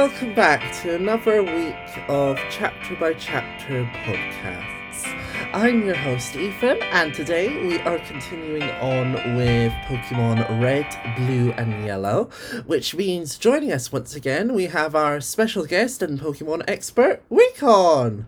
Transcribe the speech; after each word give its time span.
Welcome 0.00 0.32
back 0.32 0.72
to 0.80 0.94
another 0.94 1.42
week 1.42 1.76
of 2.08 2.38
Chapter 2.48 2.96
by 2.96 3.12
Chapter 3.12 3.84
podcasts. 4.02 5.04
I'm 5.52 5.84
your 5.84 5.94
host, 5.94 6.34
Ethan, 6.36 6.82
and 6.84 7.12
today 7.12 7.62
we 7.66 7.78
are 7.80 7.98
continuing 7.98 8.62
on 8.62 9.36
with 9.36 9.70
Pokemon 9.84 10.62
Red, 10.62 10.86
Blue, 11.18 11.52
and 11.52 11.84
Yellow, 11.84 12.30
which 12.64 12.94
means 12.94 13.36
joining 13.36 13.72
us 13.72 13.92
once 13.92 14.14
again, 14.14 14.54
we 14.54 14.68
have 14.68 14.94
our 14.94 15.20
special 15.20 15.66
guest 15.66 16.00
and 16.00 16.18
Pokemon 16.18 16.64
expert, 16.66 17.20
WiiCON. 17.30 18.24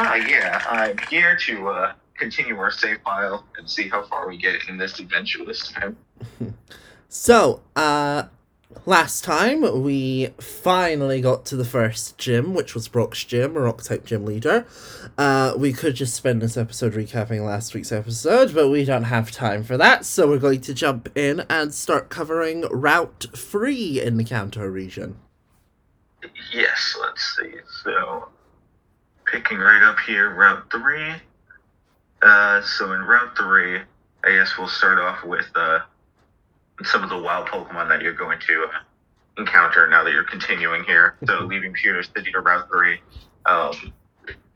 Ah, 0.00 0.16
yeah, 0.16 0.64
I'm 0.68 0.98
here 1.08 1.36
to 1.46 1.68
uh, 1.68 1.92
continue 2.18 2.58
our 2.58 2.72
save 2.72 3.00
file 3.02 3.44
and 3.56 3.70
see 3.70 3.88
how 3.88 4.02
far 4.02 4.26
we 4.26 4.36
get 4.36 4.68
in 4.68 4.78
this 4.78 4.98
adventure 4.98 5.44
this 5.44 5.68
time. 5.68 5.96
So, 7.12 7.60
uh, 7.74 8.26
last 8.86 9.24
time 9.24 9.82
we 9.82 10.28
finally 10.38 11.20
got 11.20 11.44
to 11.46 11.56
the 11.56 11.64
first 11.64 12.16
gym, 12.18 12.54
which 12.54 12.74
was 12.74 12.88
Brock's 12.88 13.24
gym, 13.24 13.56
a 13.56 13.60
rock 13.60 13.82
type 13.82 14.04
gym 14.04 14.24
leader. 14.24 14.66
Uh, 15.18 15.54
we 15.56 15.72
could 15.72 15.94
just 15.94 16.14
spend 16.14 16.40
this 16.40 16.56
episode 16.56 16.94
recapping 16.94 17.44
last 17.44 17.74
week's 17.74 17.92
episode, 17.92 18.54
but 18.54 18.68
we 18.68 18.84
don't 18.84 19.04
have 19.04 19.30
time 19.30 19.64
for 19.64 19.76
that, 19.76 20.04
so 20.04 20.28
we're 20.28 20.38
going 20.38 20.60
to 20.62 20.74
jump 20.74 21.16
in 21.16 21.44
and 21.48 21.74
start 21.74 22.08
covering 22.08 22.62
Route 22.70 23.26
3 23.34 24.00
in 24.00 24.16
the 24.16 24.24
Kanto 24.24 24.64
region. 24.64 25.16
Yes, 26.52 26.96
let's 27.00 27.36
see. 27.36 27.54
So, 27.82 28.28
picking 29.26 29.58
right 29.58 29.82
up 29.82 29.98
here, 30.00 30.34
Route 30.34 30.70
3. 30.70 31.12
Uh, 32.22 32.62
so, 32.62 32.92
in 32.92 33.00
Route 33.02 33.36
3, 33.36 33.78
I 34.24 34.36
guess 34.36 34.58
we'll 34.58 34.68
start 34.68 34.98
off 34.98 35.24
with 35.24 35.50
uh, 35.54 35.80
some 36.84 37.02
of 37.02 37.10
the 37.10 37.18
wild 37.18 37.46
Pokemon 37.48 37.88
that 37.88 38.02
you're 38.02 38.14
going 38.14 38.38
to 38.46 38.64
uh, 38.64 38.78
encounter 39.38 39.86
now 39.88 40.04
that 40.04 40.12
you're 40.12 40.24
continuing 40.24 40.84
here. 40.84 41.16
So, 41.26 41.40
leaving 41.40 41.72
Pewter 41.72 42.02
City 42.02 42.32
to 42.32 42.40
Route 42.40 42.68
3, 42.72 43.00
um, 43.46 43.92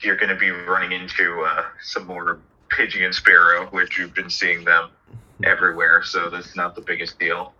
you're 0.01 0.17
going 0.17 0.31
to 0.31 0.37
be 0.37 0.51
running 0.51 0.93
into 0.93 1.43
uh, 1.43 1.65
some 1.83 2.07
more 2.07 2.41
Pidgey 2.71 3.05
and 3.05 3.15
Spearow, 3.15 3.71
which 3.73 3.99
you've 3.99 4.15
been 4.15 4.31
seeing 4.31 4.65
them 4.65 4.91
everywhere, 5.45 6.03
so 6.03 6.31
that's 6.31 6.57
not 6.57 6.75
the 6.75 6.81
biggest 6.81 7.19
deal. 7.19 7.55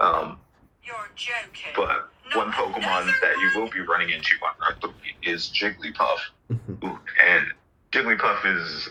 Um, 0.00 0.38
You're 0.82 0.96
joking. 1.14 1.72
but 1.76 2.08
one 2.34 2.50
Pokemon 2.52 3.06
that 3.22 3.36
you 3.38 3.60
will 3.60 3.70
be 3.70 3.80
running 3.80 4.10
into 4.10 4.30
on 4.42 4.52
Route 4.60 4.94
3 5.22 5.32
is 5.32 5.48
Jigglypuff. 5.48 6.18
Ooh, 6.84 6.98
and 7.24 7.46
Jigglypuff 7.92 8.44
is 8.44 8.90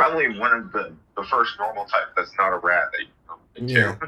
probably 0.00 0.38
one 0.38 0.52
of 0.52 0.72
the, 0.72 0.92
the 1.14 1.24
first 1.24 1.52
normal 1.58 1.84
type 1.84 2.08
that's 2.16 2.32
not 2.38 2.54
a 2.54 2.58
rat 2.58 2.90
that 2.92 3.00
you 3.00 3.06
run. 3.28 3.68
Yeah. 3.68 3.96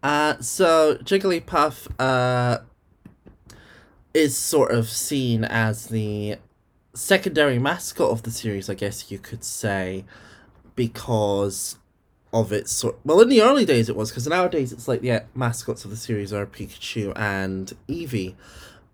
Uh, 0.00 0.40
so 0.40 0.94
Jigglypuff 0.98 1.88
uh, 1.98 2.58
is 4.14 4.38
sort 4.38 4.70
of 4.70 4.88
seen 4.88 5.42
as 5.42 5.86
the 5.86 6.36
secondary 6.94 7.58
mascot 7.58 8.08
of 8.08 8.22
the 8.22 8.30
series, 8.30 8.70
I 8.70 8.74
guess 8.74 9.10
you 9.10 9.18
could 9.18 9.42
say, 9.42 10.04
because 10.76 11.78
of 12.32 12.52
its 12.52 12.70
sort. 12.70 13.00
Well, 13.04 13.20
in 13.20 13.28
the 13.28 13.42
early 13.42 13.64
days 13.64 13.88
it 13.88 13.96
was, 13.96 14.10
because 14.12 14.28
nowadays 14.28 14.72
it's 14.72 14.86
like 14.86 15.00
the 15.00 15.10
uh, 15.10 15.20
mascots 15.34 15.84
of 15.84 15.90
the 15.90 15.96
series 15.96 16.32
are 16.32 16.46
Pikachu 16.46 17.12
and 17.16 17.72
Eevee, 17.88 18.36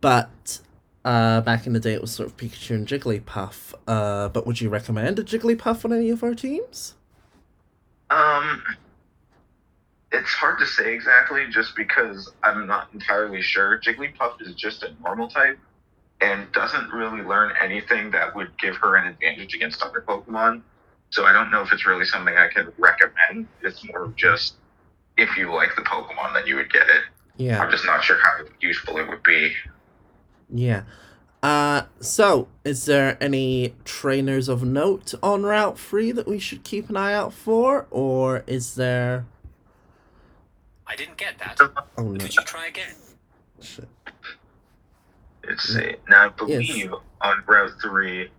but. 0.00 0.60
Uh, 1.04 1.42
back 1.42 1.66
in 1.66 1.74
the 1.74 1.80
day, 1.80 1.92
it 1.92 2.00
was 2.00 2.12
sort 2.12 2.28
of 2.28 2.36
Pikachu 2.36 2.70
and 2.70 2.86
Jigglypuff. 2.88 3.74
Uh, 3.86 4.28
but 4.28 4.46
would 4.46 4.60
you 4.60 4.70
recommend 4.70 5.18
a 5.18 5.24
Jigglypuff 5.24 5.84
on 5.84 5.92
any 5.92 6.10
of 6.10 6.22
our 6.22 6.34
teams? 6.34 6.94
Um, 8.10 8.62
it's 10.12 10.30
hard 10.30 10.58
to 10.60 10.66
say 10.66 10.94
exactly 10.94 11.44
just 11.50 11.76
because 11.76 12.32
I'm 12.42 12.66
not 12.66 12.88
entirely 12.94 13.42
sure. 13.42 13.78
Jigglypuff 13.80 14.40
is 14.40 14.54
just 14.54 14.82
a 14.82 14.94
normal 15.02 15.28
type 15.28 15.58
and 16.20 16.50
doesn't 16.52 16.90
really 16.90 17.22
learn 17.22 17.52
anything 17.60 18.10
that 18.12 18.34
would 18.34 18.56
give 18.58 18.76
her 18.76 18.96
an 18.96 19.06
advantage 19.08 19.54
against 19.54 19.82
other 19.82 20.02
Pokemon. 20.06 20.62
So 21.10 21.26
I 21.26 21.32
don't 21.32 21.50
know 21.50 21.60
if 21.60 21.72
it's 21.72 21.86
really 21.86 22.04
something 22.06 22.34
I 22.34 22.48
could 22.48 22.72
recommend. 22.78 23.46
It's 23.62 23.84
more 23.88 24.04
of 24.04 24.16
just 24.16 24.54
if 25.16 25.36
you 25.36 25.52
like 25.52 25.70
the 25.76 25.82
Pokemon, 25.82 26.34
then 26.34 26.46
you 26.46 26.56
would 26.56 26.72
get 26.72 26.88
it. 26.88 27.02
Yeah. 27.36 27.62
I'm 27.62 27.70
just 27.70 27.84
not 27.84 28.02
sure 28.02 28.18
how 28.22 28.44
useful 28.60 28.96
it 28.98 29.08
would 29.08 29.22
be. 29.22 29.52
Yeah. 30.54 30.84
Uh, 31.42 31.82
so, 32.00 32.48
is 32.64 32.86
there 32.86 33.18
any 33.20 33.74
trainers 33.84 34.48
of 34.48 34.62
note 34.62 35.12
on 35.22 35.42
Route 35.42 35.78
3 35.78 36.12
that 36.12 36.26
we 36.26 36.38
should 36.38 36.64
keep 36.64 36.88
an 36.88 36.96
eye 36.96 37.12
out 37.12 37.34
for? 37.34 37.86
Or 37.90 38.44
is 38.46 38.76
there. 38.76 39.26
I 40.86 40.96
didn't 40.96 41.18
get 41.18 41.38
that. 41.40 41.60
Oh 41.98 42.02
no. 42.02 42.18
Could 42.18 42.34
you 42.36 42.42
try 42.44 42.68
again? 42.68 42.94
Shit. 43.60 43.88
Let's 45.46 45.64
see. 45.64 45.96
Now, 46.08 46.26
I 46.26 46.28
believe 46.30 46.94
on 47.20 47.42
Route 47.46 47.72
3, 47.82 48.30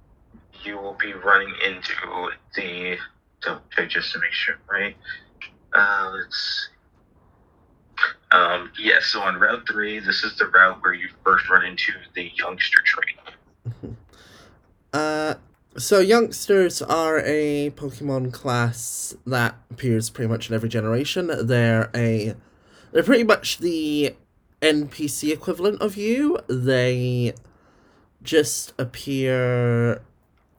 you 0.63 0.77
will 0.77 0.97
be 0.99 1.13
running 1.13 1.53
into 1.63 2.29
the. 2.55 2.97
Double 3.41 3.61
check 3.75 3.89
just 3.89 4.11
to 4.13 4.19
make 4.19 4.31
sure, 4.31 4.57
right? 4.71 4.95
Uh, 5.73 6.11
let's. 6.15 6.69
Um, 8.31 8.72
yes, 8.78 9.06
so 9.06 9.22
on 9.22 9.35
Route 9.39 9.67
3, 9.67 10.00
this 10.00 10.23
is 10.23 10.38
the 10.38 10.47
route 10.47 10.81
where 10.81 10.94
you 10.94 11.09
first 11.23 11.50
run 11.50 11.66
into 11.66 11.94
the 12.16 12.31
youngster 12.35 12.79
train. 12.83 13.97
Uh, 14.94 15.35
so, 15.78 16.00
youngsters 16.00 16.81
are 16.81 17.19
a 17.19 17.69
Pokemon 17.72 18.31
class 18.31 19.13
that 19.28 19.56
appears 19.69 20.09
pretty 20.09 20.29
much 20.29 20.47
in 20.47 20.56
every 20.56 20.69
generation. 20.69 21.29
They're 21.45 21.89
a. 21.94 22.33
They're 22.94 23.03
pretty 23.03 23.25
much 23.25 23.57
the 23.57 24.16
NPC 24.62 25.33
equivalent 25.33 25.81
of 25.81 25.97
you. 25.97 26.39
They 26.47 27.33
just 28.23 28.72
appear 28.79 30.01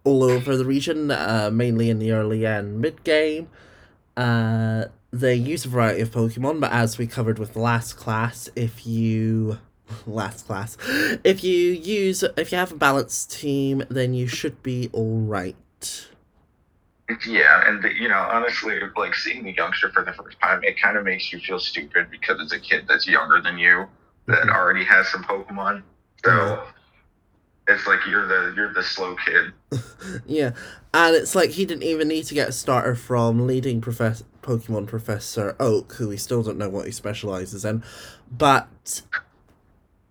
all 0.05 0.23
over 0.23 0.55
the 0.55 0.67
region, 0.67 1.11
uh, 1.11 1.49
mainly 1.51 1.89
in 1.89 1.99
the 1.99 2.13
early 2.13 2.45
and 2.45 2.79
mid 2.79 3.03
game. 3.03 3.49
Uh, 4.19 4.85
they 5.21 5.35
use 5.35 5.65
a 5.65 5.69
variety 5.69 6.01
of 6.03 6.11
Pokemon, 6.11 6.61
but 6.61 6.73
as 6.73 6.99
we 6.99 7.07
covered 7.07 7.39
with 7.39 7.57
last 7.57 7.95
class, 7.97 8.49
if 8.57 8.87
you 8.87 9.59
last 10.07 10.47
class, 10.47 10.77
if 11.25 11.43
you 11.45 11.73
use 11.73 12.23
if 12.37 12.53
you 12.53 12.59
have 12.59 12.73
a 12.73 12.77
balanced 12.77 13.33
team, 13.33 13.83
then 13.89 14.15
you 14.15 14.27
should 14.27 14.63
be 14.63 14.91
all 14.93 15.21
right. 15.21 15.57
Yeah, 17.25 17.69
and 17.69 17.83
the, 17.85 17.95
you 17.95 18.09
know, 18.09 18.19
honestly, 18.19 18.81
like 18.97 19.15
seeing 19.15 19.45
the 19.45 19.53
youngster 19.53 19.91
for 19.93 20.05
the 20.05 20.13
first 20.13 20.41
time, 20.43 20.65
it 20.65 20.81
kind 20.81 20.97
of 20.97 21.05
makes 21.05 21.33
you 21.33 21.39
feel 21.39 21.61
stupid 21.61 22.09
because 22.11 22.41
it's 22.41 22.53
a 22.53 22.59
kid 22.59 22.87
that's 22.89 23.07
younger 23.07 23.41
than 23.41 23.59
you 23.59 23.87
that 24.27 24.43
Mhm. 24.43 24.55
already 24.57 24.83
has 24.85 25.07
some 25.09 25.23
Pokemon. 25.23 25.83
So 26.25 26.65
it's 27.69 27.87
like 27.87 28.01
you're 28.09 28.27
the 28.27 28.55
you're 28.57 28.73
the 28.73 28.83
slow 28.83 29.15
kid. 29.25 29.53
Yeah, 30.27 30.53
and 30.95 31.15
it's 31.17 31.35
like 31.37 31.51
he 31.51 31.65
didn't 31.65 31.83
even 31.85 32.09
need 32.09 32.25
to 32.25 32.35
get 32.35 32.49
a 32.49 32.53
starter 32.53 32.95
from 32.97 33.47
leading 33.47 33.81
profess- 33.81 34.25
Pokemon 34.47 34.87
Professor 34.87 35.57
Oak, 35.59 35.95
who 35.95 36.09
we 36.09 36.17
still 36.17 36.43
don't 36.43 36.57
know 36.59 36.69
what 36.69 36.87
he 36.87 36.93
specializes 36.93 37.65
in, 37.65 37.83
but 38.31 39.03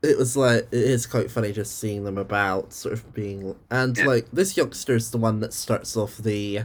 it 0.03 0.17
was 0.17 0.35
like 0.35 0.67
it 0.71 0.73
is 0.73 1.05
quite 1.07 1.31
funny 1.31 1.51
just 1.53 1.79
seeing 1.79 2.03
them 2.03 2.17
about, 2.17 2.73
sort 2.73 2.93
of 2.93 3.13
being, 3.13 3.55
and 3.71 3.97
Yeah. 3.97 4.05
like 4.05 4.27
this 4.31 4.57
youngster 4.57 4.95
is 4.95 5.11
the 5.11 5.17
one 5.17 5.39
that 5.39 5.53
starts 5.53 5.95
off 5.95 6.17
the 6.17 6.61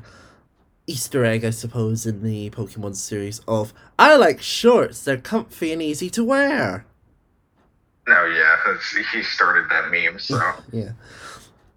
Easter 0.87 1.25
egg, 1.25 1.45
I 1.45 1.51
suppose, 1.51 2.05
in 2.05 2.23
the 2.25 2.51
Pokemon 2.51 2.97
series 2.97 3.41
of 3.47 3.73
I 3.99 4.17
like 4.17 4.43
shorts; 4.43 5.05
they're 5.05 5.17
comfy 5.17 5.73
and 5.73 5.81
easy 5.81 6.11
to 6.11 6.25
wear. 6.25 6.85
No, 8.09 8.25
yeah, 8.27 8.57
he 9.13 9.23
started 9.23 9.71
that 9.71 9.91
meme. 9.93 10.19
So 10.19 10.41
Yeah. 10.73 10.93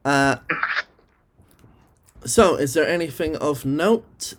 Uh, 0.03 0.37
so, 2.25 2.55
is 2.55 2.73
there 2.73 2.87
anything 2.87 3.35
of 3.35 3.65
note 3.65 4.33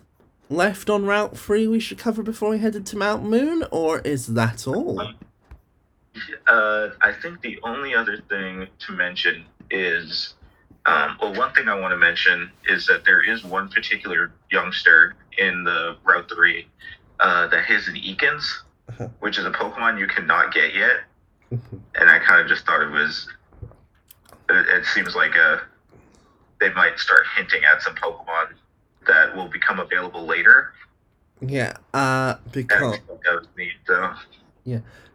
left 0.49 0.89
on 0.89 1.05
Route 1.05 1.37
3 1.37 1.67
we 1.67 1.79
should 1.79 1.97
cover 1.97 2.21
before 2.23 2.49
we 2.51 2.59
headed 2.59 2.85
to 2.87 2.97
Mount 2.97 3.23
Moon, 3.23 3.63
or 3.71 3.99
is 3.99 4.27
that 4.27 4.67
all? 4.67 4.99
uh, 6.47 6.89
I 7.01 7.11
think 7.21 7.41
the 7.41 7.59
only 7.63 7.93
other 7.95 8.21
thing 8.29 8.67
to 8.79 8.91
mention 8.93 9.45
is, 9.71 10.35
um, 10.85 11.17
well, 11.21 11.33
one 11.33 11.53
thing 11.53 11.67
I 11.67 11.77
want 11.79 11.91
to 11.91 11.97
mention 11.97 12.51
is 12.67 12.85
that 12.87 13.03
there 13.05 13.21
is 13.27 13.43
one 13.43 13.69
particular 13.69 14.31
youngster 14.51 15.15
in 15.37 15.63
the 15.63 15.97
Route 16.05 16.29
Three 16.33 16.67
uh, 17.19 17.47
that 17.47 17.65
has 17.65 17.87
an 17.87 17.95
Ekans, 17.95 18.45
Uh-huh. 18.89 19.07
which 19.19 19.37
is 19.39 19.45
a 19.45 19.51
Pokemon 19.51 19.99
you 19.99 20.07
cannot 20.07 20.53
get 20.53 20.73
yet. 20.75 20.97
and 21.51 22.09
I 22.09 22.19
kind 22.19 22.39
of 22.41 22.47
just 22.47 22.65
thought 22.65 22.81
it 22.81 22.91
was. 22.91 23.27
It, 24.49 24.67
it 24.67 24.85
seems 24.85 25.15
like 25.15 25.35
a, 25.35 25.61
they 26.59 26.71
might 26.73 26.99
start 26.99 27.21
hinting 27.35 27.63
at 27.63 27.81
some 27.81 27.95
Pokemon 27.95 28.53
that 29.07 29.35
will 29.35 29.47
become 29.47 29.79
available 29.79 30.25
later. 30.25 30.73
yeah, 31.41 31.73
uh, 31.93 32.35
because 32.51 32.97
neat. 33.57 33.73
So 33.85 34.13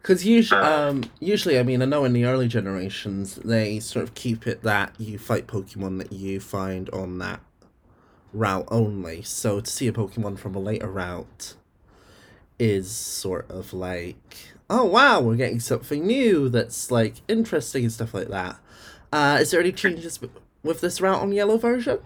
cause 0.02 0.24
usually, 0.24 0.60
Uh. 0.60 0.88
um, 0.90 1.04
usually, 1.18 1.58
I 1.58 1.62
mean, 1.62 1.82
I 1.82 1.84
know 1.84 2.04
in 2.04 2.12
the 2.12 2.24
early 2.24 2.48
generations, 2.48 3.36
they 3.36 3.80
sort 3.80 4.02
of 4.04 4.14
keep 4.14 4.46
it 4.46 4.62
that 4.62 4.94
you 4.98 5.18
fight 5.18 5.46
Pokemon 5.46 5.98
that 5.98 6.12
you 6.12 6.40
find 6.40 6.88
on 6.90 7.18
that 7.18 7.40
route 8.32 8.68
only. 8.68 9.22
So 9.22 9.60
to 9.60 9.70
see 9.70 9.88
a 9.88 9.92
Pokemon 9.92 10.38
from 10.38 10.54
a 10.54 10.60
later 10.60 10.88
route 10.88 11.54
is 12.58 12.90
sort 12.90 13.50
of 13.50 13.72
like, 13.72 14.16
oh 14.68 14.84
wow, 14.84 15.20
we're 15.20 15.36
getting 15.36 15.60
something 15.60 16.06
new 16.06 16.48
that's 16.48 16.90
like 16.90 17.16
interesting 17.28 17.84
and 17.84 17.92
stuff 17.92 18.14
like 18.14 18.28
that. 18.28 18.56
Uh, 19.12 19.38
is 19.40 19.50
there 19.50 19.60
any 19.60 19.72
changes 19.72 20.20
with 20.62 20.80
this 20.80 21.00
route 21.00 21.20
on 21.20 21.32
yellow 21.32 21.56
version? 21.58 21.98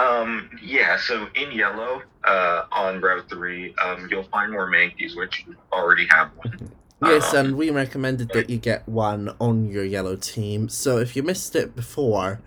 Um, 0.00 0.48
yeah, 0.62 0.96
so 0.96 1.28
in 1.34 1.52
yellow, 1.52 2.02
uh, 2.24 2.64
on 2.72 3.00
Route 3.00 3.28
3, 3.28 3.74
um, 3.84 4.08
you'll 4.10 4.24
find 4.24 4.50
more 4.50 4.70
Mankeys, 4.70 5.14
which 5.14 5.44
you 5.46 5.54
already 5.72 6.06
have 6.10 6.30
one. 6.36 6.70
Yes, 7.02 7.34
Um, 7.34 7.46
and 7.46 7.56
we 7.56 7.70
recommended 7.70 8.30
that 8.30 8.48
you 8.48 8.56
get 8.56 8.88
one 8.88 9.34
on 9.38 9.68
your 9.70 9.84
yellow 9.84 10.16
team. 10.16 10.68
So 10.68 10.98
if 10.98 11.16
you 11.16 11.22
missed 11.22 11.54
it 11.54 11.76
before, 11.76 12.40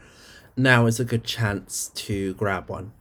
now 0.58 0.88
is 0.88 1.00
a 1.00 1.06
good 1.06 1.24
chance 1.24 1.92
to 1.96 2.34
grab 2.36 2.70
one. 2.70 2.92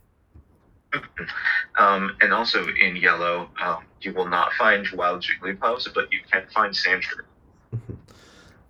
Um, 1.78 2.16
and 2.20 2.34
also 2.34 2.66
in 2.69 2.96
yellow, 2.96 3.49
um, 3.62 3.84
you 4.02 4.12
will 4.12 4.28
not 4.28 4.52
find 4.54 4.87
wild 4.94 5.25
Jigglypuffs, 5.25 5.88
but 5.94 6.12
you 6.12 6.20
can 6.31 6.43
find 6.54 6.75
Sandshrew. 6.75 7.25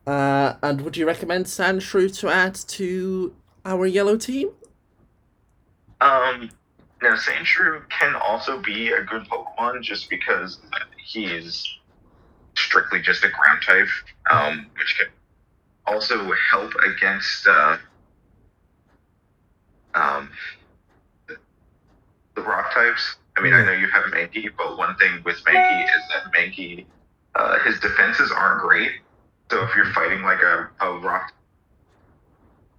Uh, 0.04 0.56
and 0.64 0.80
would 0.80 0.96
you 0.96 1.06
recommend 1.06 1.46
Sandshrew 1.46 2.12
to 2.18 2.28
add 2.28 2.56
to 2.56 3.32
our 3.64 3.86
yellow 3.86 4.16
team? 4.16 4.50
Um, 6.02 6.50
now 7.00 7.14
Sandshrew 7.14 7.88
can 7.88 8.16
also 8.16 8.60
be 8.60 8.88
a 8.88 9.02
good 9.02 9.22
Pokemon 9.28 9.82
just 9.82 10.10
because 10.10 10.58
he's 11.04 11.64
strictly 12.56 13.00
just 13.00 13.24
a 13.24 13.28
ground 13.28 13.62
type, 13.64 13.88
um, 14.28 14.66
which 14.76 14.98
can 14.98 15.06
also 15.86 16.32
help 16.50 16.72
against 16.84 17.46
uh, 17.46 17.76
um, 19.94 20.28
the, 21.28 22.42
rock 22.42 22.74
types. 22.74 23.16
I 23.36 23.42
mean, 23.42 23.54
I 23.54 23.64
know 23.64 23.72
you 23.72 23.88
have 23.88 24.04
Mankey, 24.06 24.48
but 24.58 24.76
one 24.76 24.96
thing 24.96 25.22
with 25.24 25.36
Mankey 25.44 25.84
is 25.84 26.02
that 26.12 26.32
Mankey, 26.32 26.84
uh, 27.36 27.60
his 27.60 27.78
defenses 27.78 28.32
aren't 28.32 28.60
great. 28.60 28.90
So 29.52 29.62
if 29.62 29.70
you're 29.76 29.92
fighting 29.92 30.22
like 30.22 30.42
a, 30.42 30.68
a 30.80 30.98
rock, 30.98 31.32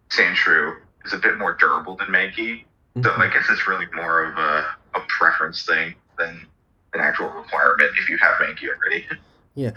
Sandshrew 0.09 0.75
is 1.05 1.13
a 1.13 1.17
bit 1.17 1.37
more 1.37 1.53
durable 1.53 1.95
than 1.95 2.07
Mankey. 2.07 2.65
So 3.01 3.11
I 3.11 3.27
guess 3.27 3.45
it's 3.49 3.67
really 3.67 3.87
more 3.95 4.25
of 4.25 4.37
a, 4.37 4.65
a 4.95 4.99
preference 5.07 5.65
thing 5.65 5.95
than 6.19 6.45
an 6.93 6.99
actual 6.99 7.29
requirement 7.29 7.91
if 7.99 8.07
you 8.07 8.17
have 8.17 8.35
Mankey 8.35 8.67
already. 8.69 9.07
Yeah. 9.55 9.73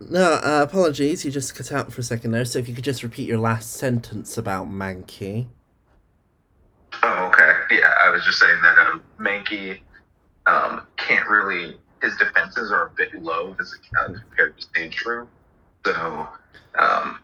No, 0.00 0.40
uh, 0.42 0.66
apologies, 0.68 1.24
you 1.24 1.30
just 1.30 1.54
cut 1.54 1.70
out 1.70 1.92
for 1.92 2.00
a 2.00 2.02
second 2.02 2.32
there. 2.32 2.44
So 2.44 2.58
if 2.58 2.68
you 2.68 2.74
could 2.74 2.82
just 2.82 3.04
repeat 3.04 3.28
your 3.28 3.38
last 3.38 3.74
sentence 3.74 4.36
about 4.36 4.68
Mankey. 4.68 5.46
Oh, 7.04 7.26
okay. 7.26 7.76
Yeah, 7.76 7.94
I 8.04 8.10
was 8.10 8.24
just 8.24 8.40
saying 8.40 8.58
that 8.60 8.76
um, 8.76 9.04
Mankey 9.20 9.82
um, 10.48 10.84
can't 10.96 11.28
really. 11.28 11.76
His 12.02 12.16
defenses 12.16 12.72
are 12.72 12.86
a 12.86 12.90
bit 12.96 13.22
low 13.22 13.54
as 13.60 13.72
uh, 14.00 14.14
compared 14.14 14.58
to 14.58 14.66
Sandshrew. 14.66 15.28
So, 15.86 16.28
um, 16.76 17.20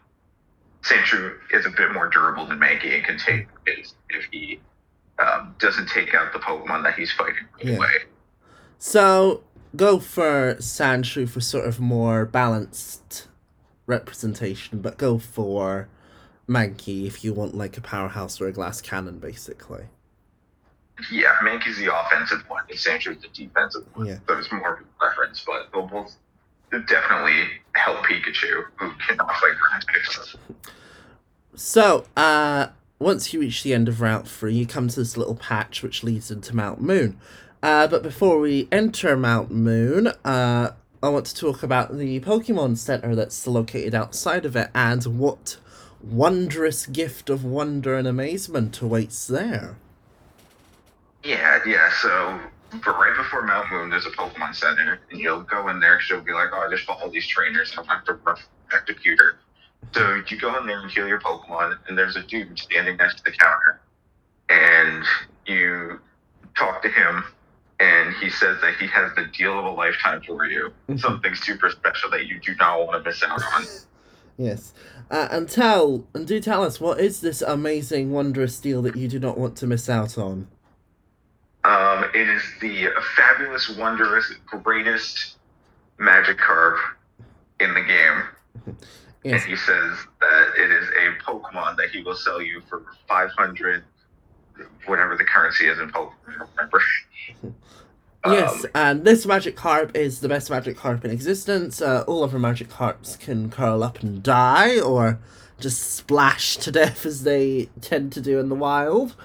Sandshrew 0.83 1.33
is 1.51 1.65
a 1.65 1.71
bit 1.71 1.91
more 1.91 2.07
durable 2.07 2.45
than 2.45 2.57
Mankey 2.57 2.95
and 2.95 3.03
can 3.03 3.17
take 3.17 3.47
hits 3.65 3.95
if 4.11 4.25
he 4.31 4.61
um, 5.19 5.55
doesn't 5.59 5.89
take 5.89 6.13
out 6.13 6.33
the 6.33 6.39
Pokemon 6.39 6.83
that 6.83 6.95
he's 6.95 7.11
fighting 7.11 7.45
right 7.55 7.65
Yeah. 7.65 7.75
away. 7.77 7.87
So 8.79 9.43
go 9.75 9.99
for 9.99 10.55
Sandshrew 10.55 11.29
for 11.29 11.41
sort 11.41 11.65
of 11.67 11.79
more 11.79 12.25
balanced 12.25 13.27
representation, 13.85 14.81
but 14.81 14.97
go 14.97 15.17
for 15.17 15.87
Mankey 16.47 17.05
if 17.07 17.23
you 17.23 17.33
want 17.33 17.55
like 17.55 17.77
a 17.77 17.81
powerhouse 17.81 18.39
or 18.39 18.47
a 18.47 18.51
glass 18.51 18.81
cannon, 18.81 19.19
basically. 19.19 19.85
Yeah, 21.11 21.33
Mankey's 21.43 21.77
the 21.77 21.93
offensive 21.95 22.43
one, 22.47 22.63
and 22.69 22.77
Sandshrew's 22.77 23.21
the 23.21 23.27
defensive 23.29 23.83
one. 23.93 24.07
Yeah. 24.07 24.17
So 24.27 24.37
it's 24.37 24.51
more 24.51 24.75
of 24.75 24.79
a 24.81 24.83
preference, 24.99 25.43
but 25.45 25.69
they'll 25.71 25.85
both 25.87 26.15
definitely 26.87 27.43
help 27.73 27.97
Pikachu, 28.05 28.63
who 28.77 28.91
cannot 29.07 29.31
fight 29.35 29.53
ground 29.59 29.85
types. 29.93 30.35
So, 31.55 32.05
uh, 32.15 32.67
once 32.99 33.33
you 33.33 33.39
reach 33.39 33.63
the 33.63 33.73
end 33.73 33.87
of 33.87 34.01
Route 34.01 34.27
3, 34.27 34.53
you 34.53 34.65
come 34.65 34.87
to 34.87 34.99
this 34.99 35.17
little 35.17 35.35
patch 35.35 35.83
which 35.83 36.03
leads 36.03 36.31
into 36.31 36.55
Mount 36.55 36.81
Moon. 36.81 37.19
Uh, 37.61 37.87
but 37.87 38.03
before 38.03 38.39
we 38.39 38.67
enter 38.71 39.15
Mount 39.15 39.51
Moon, 39.51 40.07
uh, 40.23 40.71
I 41.01 41.09
want 41.09 41.25
to 41.27 41.35
talk 41.35 41.63
about 41.63 41.97
the 41.97 42.19
Pokemon 42.21 42.77
Center 42.77 43.15
that's 43.15 43.45
located 43.45 43.93
outside 43.93 44.45
of 44.45 44.55
it 44.55 44.69
and 44.73 45.19
what 45.19 45.57
wondrous 46.01 46.85
gift 46.85 47.29
of 47.29 47.43
wonder 47.43 47.95
and 47.95 48.07
amazement 48.07 48.81
awaits 48.81 49.27
there. 49.27 49.77
Yeah, 51.23 51.59
yeah. 51.65 51.91
So, 52.01 52.39
but 52.71 52.97
right 52.97 53.15
before 53.15 53.43
Mount 53.43 53.71
Moon, 53.71 53.89
there's 53.89 54.05
a 54.05 54.11
Pokemon 54.11 54.55
Center, 54.55 54.99
and 55.11 55.19
you'll 55.19 55.41
go 55.41 55.67
in 55.69 55.79
there. 55.79 55.99
She'll 55.99 56.21
be 56.21 56.31
like, 56.31 56.49
"Oh, 56.53 56.59
I 56.59 56.69
just 56.69 56.83
fought 56.85 57.01
all 57.01 57.09
these 57.09 57.27
trainers. 57.27 57.75
I'm 57.77 57.85
to 58.05 58.13
protect 58.13 58.89
a 58.89 58.93
computer." 58.93 59.37
So 59.93 60.21
you 60.27 60.39
go 60.39 60.57
in 60.59 60.67
there 60.67 60.79
and 60.79 60.91
heal 60.91 61.07
your 61.07 61.19
Pokemon, 61.19 61.77
and 61.87 61.97
there's 61.97 62.15
a 62.15 62.23
dude 62.23 62.57
standing 62.59 62.97
next 62.97 63.17
to 63.17 63.23
the 63.23 63.31
counter, 63.31 63.81
and 64.49 65.03
you 65.45 65.99
talk 66.57 66.81
to 66.81 66.89
him, 66.89 67.23
and 67.79 68.13
he 68.15 68.29
says 68.29 68.59
that 68.61 68.75
he 68.79 68.87
has 68.87 69.11
the 69.15 69.25
deal 69.37 69.57
of 69.57 69.65
a 69.65 69.71
lifetime 69.71 70.21
for 70.25 70.45
you. 70.45 70.73
Something 70.97 71.35
super 71.35 71.69
special 71.69 72.09
that 72.11 72.25
you 72.27 72.39
do 72.39 72.55
not 72.55 72.85
want 72.85 73.03
to 73.03 73.09
miss 73.09 73.23
out 73.23 73.41
on. 73.55 73.65
Yes. 74.39 74.71
Uh, 75.09 75.27
and 75.31 75.49
tell, 75.49 76.05
and 76.13 76.27
do 76.27 76.39
tell 76.39 76.63
us, 76.63 76.79
what 76.79 76.99
is 76.99 77.21
this 77.21 77.41
amazing, 77.41 78.11
wondrous 78.11 78.59
deal 78.59 78.83
that 78.83 78.95
you 78.95 79.07
do 79.07 79.19
not 79.19 79.35
want 79.35 79.55
to 79.57 79.65
miss 79.65 79.89
out 79.89 80.15
on? 80.15 80.47
Um, 81.63 82.05
it 82.13 82.29
is 82.29 82.43
the 82.61 82.89
fabulous, 83.15 83.75
wondrous, 83.75 84.31
greatest 84.45 85.37
Magikarp 85.99 86.77
in 87.59 87.73
the 87.73 87.81
game. 87.81 88.77
Yes. 89.27 89.41
And 89.43 89.51
he 89.51 89.57
says 89.57 89.97
that 90.21 90.47
it 90.57 90.71
is 90.71 90.87
a 90.89 91.23
Pokemon 91.23 91.77
that 91.77 91.89
he 91.91 92.01
will 92.01 92.15
sell 92.15 92.41
you 92.41 92.61
for 92.69 92.83
500, 93.07 93.83
whatever 94.85 95.15
the 95.17 95.23
currency 95.23 95.67
is 95.67 95.79
in 95.79 95.89
Pokemon. 95.91 96.13
Remember. 96.55 96.81
Yes, 98.25 98.65
Um, 98.65 98.71
and 98.75 99.05
this 99.05 99.25
Magikarp 99.25 99.95
is 99.95 100.19
the 100.19 100.27
best 100.27 100.49
Magikarp 100.49 101.05
in 101.05 101.11
existence. 101.11 101.81
Uh, 101.81 102.03
all 102.07 102.23
other 102.25 102.39
Magikarps 102.39 103.17
can 103.19 103.49
curl 103.49 103.83
up 103.83 104.01
and 104.01 104.21
die, 104.21 104.81
or 104.81 105.19
just 105.61 105.95
splash 105.95 106.57
to 106.57 106.71
death 106.71 107.05
as 107.05 107.23
they 107.23 107.69
tend 107.79 108.11
to 108.13 108.21
do 108.21 108.37
in 108.39 108.49
the 108.49 108.55
wild. 108.55 109.15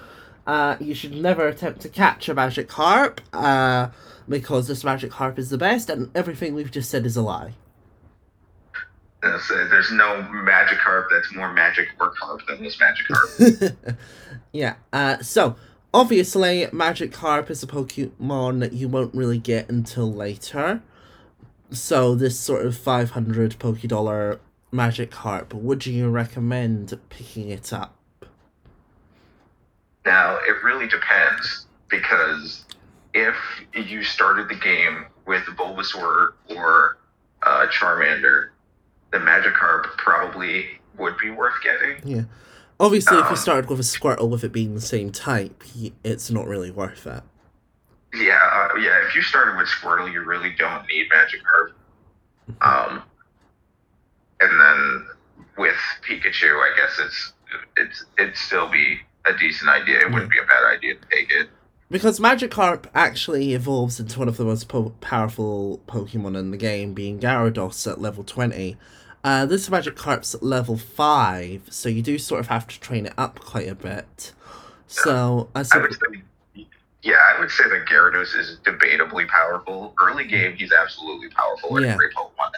Uh, 0.47 0.77
you 0.79 0.95
should 0.95 1.17
never 1.17 1.49
attempt 1.49 1.81
to 1.81 1.89
catch 1.89 2.29
a 2.29 2.35
Magikarp, 2.35 3.19
uh, 3.33 3.89
because 4.29 4.69
this 4.69 4.85
Magikarp 4.85 5.37
is 5.37 5.51
the 5.51 5.59
best, 5.59 5.91
and 5.91 6.11
everything 6.15 6.55
we've 6.55 6.71
just 6.71 6.89
said 6.91 7.05
is 7.05 7.17
a 7.17 7.23
lie. 7.23 7.55
Uh, 9.23 9.39
so 9.39 9.69
there's 9.69 9.93
no 9.93 10.23
magic 10.23 10.79
Magikarp 10.79 11.07
that's 11.11 11.35
more 11.35 11.53
magic 11.53 11.89
or 12.01 12.11
carp 12.11 12.41
than 12.49 12.63
this 12.63 12.79
magic 12.79 13.07
Magikarp. 13.09 13.97
yeah, 14.53 14.75
uh, 14.93 15.19
so 15.19 15.57
obviously, 15.93 16.67
magic 16.73 17.13
Magikarp 17.13 17.51
is 17.51 17.63
a 17.63 17.67
Pokemon 17.67 18.61
that 18.61 18.73
you 18.73 18.89
won't 18.89 19.15
really 19.15 19.39
get 19.39 19.69
until 19.69 20.13
later. 20.13 20.83
So, 21.71 22.15
this 22.15 22.39
sort 22.39 22.67
of 22.67 22.77
500 22.77 23.59
Pokédollar 23.59 24.39
Magikarp, 24.73 25.55
would 25.55 25.87
you 25.87 26.11
recommend 26.11 26.99
picking 27.09 27.49
it 27.49 27.73
up? 27.73 27.97
now, 30.05 30.37
it 30.37 30.63
really 30.65 30.89
depends 30.89 31.67
because 31.89 32.65
if 33.15 33.35
you 33.75 34.03
started 34.03 34.49
the 34.49 34.57
game 34.57 35.07
with 35.27 35.43
Bulbasaur 35.43 36.33
or 36.57 36.99
uh, 37.43 37.67
Charmander, 37.69 38.49
the 39.13 39.19
Magikarp 39.19 39.85
probably 39.99 40.67
would 40.99 41.17
be 41.19 41.31
worth 41.31 41.55
getting. 41.63 42.01
Yeah. 42.05 42.25
Obviously, 42.81 43.19
if 43.19 43.25
you 43.25 43.31
Um. 43.31 43.37
started 43.37 43.71
with 43.71 43.79
a 43.79 43.85
Squirtle 43.85 44.29
with 44.29 44.43
it 44.43 44.53
being 44.53 44.75
the 44.75 44.81
same 44.81 45.13
type, 45.13 45.63
it's 46.03 46.31
not 46.31 46.47
really 46.47 46.71
worth 46.71 47.07
it. 47.07 47.23
Yeah, 48.15 48.39
uh, 48.53 48.77
yeah. 48.79 49.07
If 49.07 49.15
you 49.15 49.23
started 49.23 49.57
with 49.57 49.69
Squirtle, 49.69 50.13
you 50.13 50.23
really 50.23 50.51
don't 50.59 50.87
need 50.89 51.07
Magikarp. 51.11 51.73
Um, 52.61 53.03
and 54.41 54.61
then 54.61 55.07
with 55.57 55.77
Pikachu, 56.07 56.51
I 56.59 56.75
guess 56.77 56.99
it's 56.99 57.33
it's 57.77 58.05
it'd 58.19 58.37
still 58.37 58.69
be 58.69 58.99
a 59.27 59.33
decent 59.39 59.71
idea. 59.71 60.01
It 60.01 60.11
wouldn't 60.11 60.31
be 60.31 60.39
a 60.39 60.43
bad 60.47 60.65
idea 60.77 60.95
to 60.95 61.01
take 61.11 61.31
it. 61.31 61.49
Because 61.91 62.19
Magikarp 62.19 62.87
actually 62.95 63.53
evolves 63.53 64.01
into 64.01 64.19
one 64.19 64.27
of 64.29 64.39
the 64.39 64.45
most 64.45 64.67
po- 64.69 64.95
powerful 65.03 65.81
Pokemon 65.87 66.37
in 66.39 66.51
the 66.51 66.57
game, 66.57 66.95
being 66.95 67.21
Gyarados 67.21 67.91
at 67.91 68.01
level 68.01 68.25
20. 68.25 68.77
Uh, 69.25 69.47
this 69.47 69.69
Magikarp's 69.69 70.35
at 70.35 70.43
level 70.43 70.77
5, 70.77 71.63
so 71.71 71.89
you 71.89 72.03
do 72.03 72.19
sort 72.19 72.41
of 72.41 72.49
have 72.49 72.67
to 72.67 72.81
train 72.81 73.07
it 73.07 73.13
up 73.17 73.39
quite 73.41 73.69
a 73.69 73.75
bit. 73.75 74.33
So, 74.89 75.49
I 75.55 75.61
I 75.73 75.79
would 75.79 75.93
say, 75.93 76.67
yeah, 77.03 77.15
I 77.35 77.41
would 77.41 77.51
say 77.51 77.65
that 77.69 77.87
Gyarados 77.87 78.37
is 78.39 78.59
debatably 78.65 79.29
powerful. 79.29 79.95
Early 80.03 80.25
game, 80.27 80.55
he's 80.55 80.73
absolutely 80.73 81.29
powerful 81.31 81.77
and 81.77 81.87
Yeah. 81.87 81.97
great 81.97 82.13
Pokemon. 82.13 82.51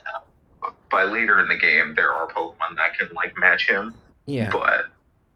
But 0.60 0.74
by 0.90 1.04
later 1.04 1.38
in 1.40 1.48
the 1.48 1.56
game, 1.56 1.94
there 1.94 2.10
are 2.10 2.26
Pokemon 2.28 2.76
that 2.76 2.98
can 2.98 3.08
like 3.14 3.36
match 3.38 3.68
him. 3.68 3.94
yeah, 4.26 4.50
But 4.50 4.86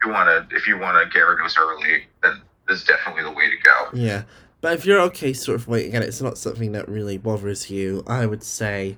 if 0.00 0.06
you 0.06 0.12
want 0.12 0.50
to, 0.50 0.56
if 0.56 0.66
you 0.66 0.78
want 0.78 1.10
to 1.12 1.18
Gyarados 1.18 1.58
early, 1.58 2.06
then 2.22 2.40
this 2.66 2.80
is 2.80 2.84
definitely 2.86 3.22
the 3.22 3.30
way 3.32 3.50
to 3.50 3.56
go. 3.62 3.88
yeah. 3.92 4.22
But 4.60 4.72
if 4.74 4.84
you're 4.86 5.00
okay 5.02 5.32
sort 5.34 5.54
of 5.56 5.68
waiting 5.68 5.94
and 5.94 6.02
it's 6.02 6.20
not 6.20 6.36
something 6.36 6.72
that 6.72 6.88
really 6.88 7.16
bothers 7.18 7.70
you, 7.70 8.02
I 8.08 8.26
would 8.26 8.42
say 8.42 8.96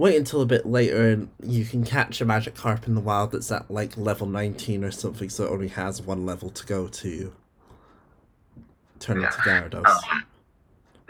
wait 0.00 0.16
until 0.16 0.40
a 0.40 0.46
bit 0.46 0.64
later 0.64 1.10
and 1.10 1.28
you 1.42 1.62
can 1.62 1.84
catch 1.84 2.22
a 2.22 2.24
Magikarp 2.24 2.86
in 2.86 2.94
the 2.94 3.00
wild 3.02 3.32
that's 3.32 3.52
at 3.52 3.70
like 3.70 3.98
level 3.98 4.26
19 4.26 4.82
or 4.82 4.90
something, 4.90 5.28
so 5.28 5.44
it 5.44 5.50
only 5.50 5.68
has 5.68 6.00
one 6.00 6.24
level 6.24 6.48
to 6.48 6.64
go 6.64 6.88
to 6.88 7.32
turn 8.98 9.18
into 9.18 9.28
Gyarados. 9.38 9.86
Um, 9.86 10.24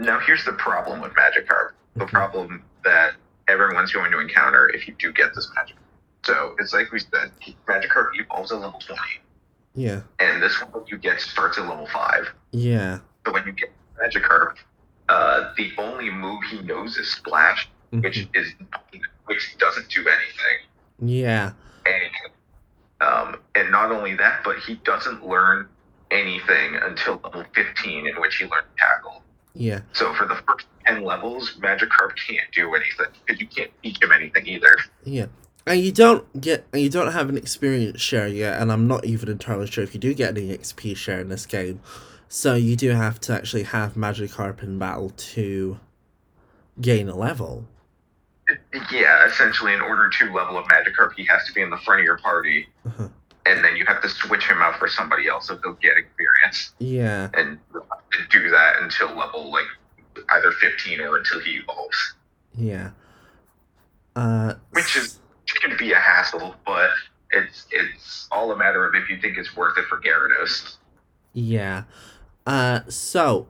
now, 0.01 0.19
here's 0.19 0.45
the 0.45 0.55
problem 0.55 1.01
with 1.01 1.13
Magikarp. 1.13 1.71
The 1.95 2.05
Mhm. 2.07 2.09
problem 2.09 2.65
that 2.85 3.15
everyone's 3.47 3.93
going 3.93 4.11
to 4.11 4.19
encounter 4.19 4.69
if 4.71 4.89
you 4.89 4.95
do 4.99 5.13
get 5.13 5.35
this 5.37 5.49
Magikarp. 5.57 5.77
So 6.25 6.57
it's 6.59 6.73
like 6.73 6.91
we 6.91 6.99
said, 6.99 7.31
Magikarp 7.69 8.11
evolves 8.15 8.51
at 8.51 8.59
level 8.59 8.81
20, 8.81 9.01
Yeah, 9.75 10.01
and 10.19 10.43
this 10.43 10.61
one 10.63 10.85
you 10.89 10.99
get 10.99 11.21
starts 11.21 11.59
at 11.59 11.67
level 11.69 11.87
5. 11.87 12.29
yeah. 12.51 12.99
So 13.25 13.33
when 13.33 13.47
you 13.47 13.53
get 13.53 13.73
Magikarp, 14.03 14.57
uh, 15.09 15.53
the 15.57 15.73
only 15.79 16.11
move 16.11 16.43
he 16.51 16.61
knows 16.63 16.97
is 16.97 17.09
Splash, 17.13 17.69
which 17.91 18.19
mhm, 18.19 18.29
is 18.35 18.53
which 19.27 19.57
doesn't 19.59 19.89
do 19.89 20.01
anything. 20.01 20.59
Yeah, 21.03 21.53
And 21.87 22.11
um, 23.01 23.37
and 23.55 23.71
not 23.71 23.91
only 23.93 24.15
that, 24.17 24.43
but 24.45 24.59
he 24.59 24.75
doesn't 24.85 25.27
learn 25.27 25.69
anything 26.11 26.77
until 26.77 27.21
level 27.25 27.45
15, 27.55 28.07
in 28.07 28.21
which 28.21 28.37
he 28.37 28.45
learns 28.45 28.67
Tackle. 28.77 29.23
yeah. 29.55 29.81
So 29.93 30.13
for 30.15 30.27
the 30.27 30.35
first 30.47 30.67
10 30.87 31.03
levels, 31.05 31.55
Magikarp 31.61 32.11
can't 32.29 32.51
do 32.53 32.75
anything 32.75 33.07
because 33.25 33.41
you 33.41 33.47
can't 33.47 33.71
teach 33.83 34.03
him 34.03 34.13
anything 34.13 34.47
either. 34.47 34.77
Yeah. 35.05 35.27
And 35.67 35.81
you 35.81 35.93
don't 35.93 36.41
get 36.41 36.67
and 36.73 36.83
you 36.83 36.91
don't 36.91 37.13
have 37.13 37.29
an 37.29 37.37
experience 37.37 38.01
share 38.01 38.27
yet, 38.29 38.61
and 38.61 38.71
I'm 38.73 38.87
not 38.89 39.05
even 39.05 39.29
entirely 39.29 39.67
sure 39.69 39.85
if 39.85 39.95
you 39.95 40.01
do 40.01 40.13
get 40.15 40.37
any 40.37 40.57
XP 40.57 40.97
share 40.97 41.21
in 41.21 41.29
this 41.29 41.47
game. 41.47 41.81
So 42.29 42.55
you 42.55 42.77
do 42.77 42.91
have 42.91 43.21
to 43.21 43.35
actually 43.35 43.65
have 43.65 43.95
Magikarp 43.95 44.63
in 44.63 44.79
battle 44.79 45.11
to 45.11 45.79
gain 46.81 47.09
a 47.09 47.17
level. 47.17 47.67
Yeah, 48.91 49.27
essentially, 49.27 49.73
in 49.75 49.81
order 49.81 50.09
to 50.09 50.33
level 50.33 50.57
up 50.59 50.67
Magikarp, 50.69 51.13
he 51.17 51.25
has 51.27 51.45
to 51.47 51.53
be 51.53 51.61
in 51.63 51.71
the 51.71 51.77
front 51.79 52.01
of 52.01 52.05
your 52.05 52.19
party, 52.19 52.69
Uh-huh. 52.87 53.09
and 53.47 53.65
then 53.65 53.77
you 53.77 53.85
have 53.87 54.01
to 54.03 54.09
switch 54.09 54.45
him 54.45 54.61
out 54.63 54.79
for 54.79 54.89
somebody 54.89 55.29
else 55.29 55.47
so 55.49 55.59
he'll 55.63 55.75
get 55.75 55.97
experience. 55.97 56.73
Yeah, 56.79 57.29
And 57.35 57.59
do 58.31 58.51
that 58.51 58.81
until 58.83 59.15
level, 59.17 59.51
like, 59.53 59.67
either 60.31 60.53
15 60.53 61.01
or 61.01 61.17
until 61.19 61.41
he 61.41 61.53
evolves. 61.59 62.15
yeah. 62.55 62.91
Uh 64.17 64.55
Which 64.71 64.97
is- 64.97 65.21
can 65.61 65.77
be 65.77 65.93
a 65.93 65.99
hassle, 65.99 66.55
but 66.67 66.91
it's 67.33 67.67
it's 67.71 68.27
all 68.33 68.51
a 68.53 68.57
matter 68.57 68.85
of 68.87 68.95
if 68.95 69.09
you 69.09 69.21
think 69.21 69.37
it's 69.39 69.55
worth 69.57 69.77
it 69.79 69.85
for 69.87 70.01
Gyarados. 70.01 70.77
Yeah. 71.33 71.85
Uh 72.47 72.81
so 72.89 73.47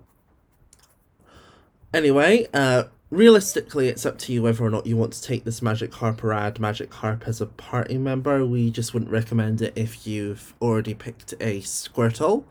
anyway, 1.93 2.47
uh 2.53 2.85
realistically 3.11 3.89
it's 3.89 4.07
up 4.07 4.19
to 4.19 4.33
you 4.33 4.43
whether 4.43 4.65
or 4.65 4.71
not 4.71 4.87
you 4.87 4.97
want 4.97 5.13
to 5.13 5.23
take 5.23 5.45
this 5.45 5.61
Magikarp 5.61 6.23
or 6.23 6.33
add 6.33 6.57
Magikarp 6.57 7.27
as 7.27 7.41
a 7.41 7.47
party 7.47 7.99
member. 7.99 8.45
We 8.47 8.71
just 8.71 8.95
wouldn't 8.95 9.11
recommend 9.11 9.61
it 9.61 9.73
if 9.77 10.07
you've 10.07 10.55
already 10.63 10.95
picked 10.95 11.33
a 11.35 11.61
Squirtle. 11.61 12.45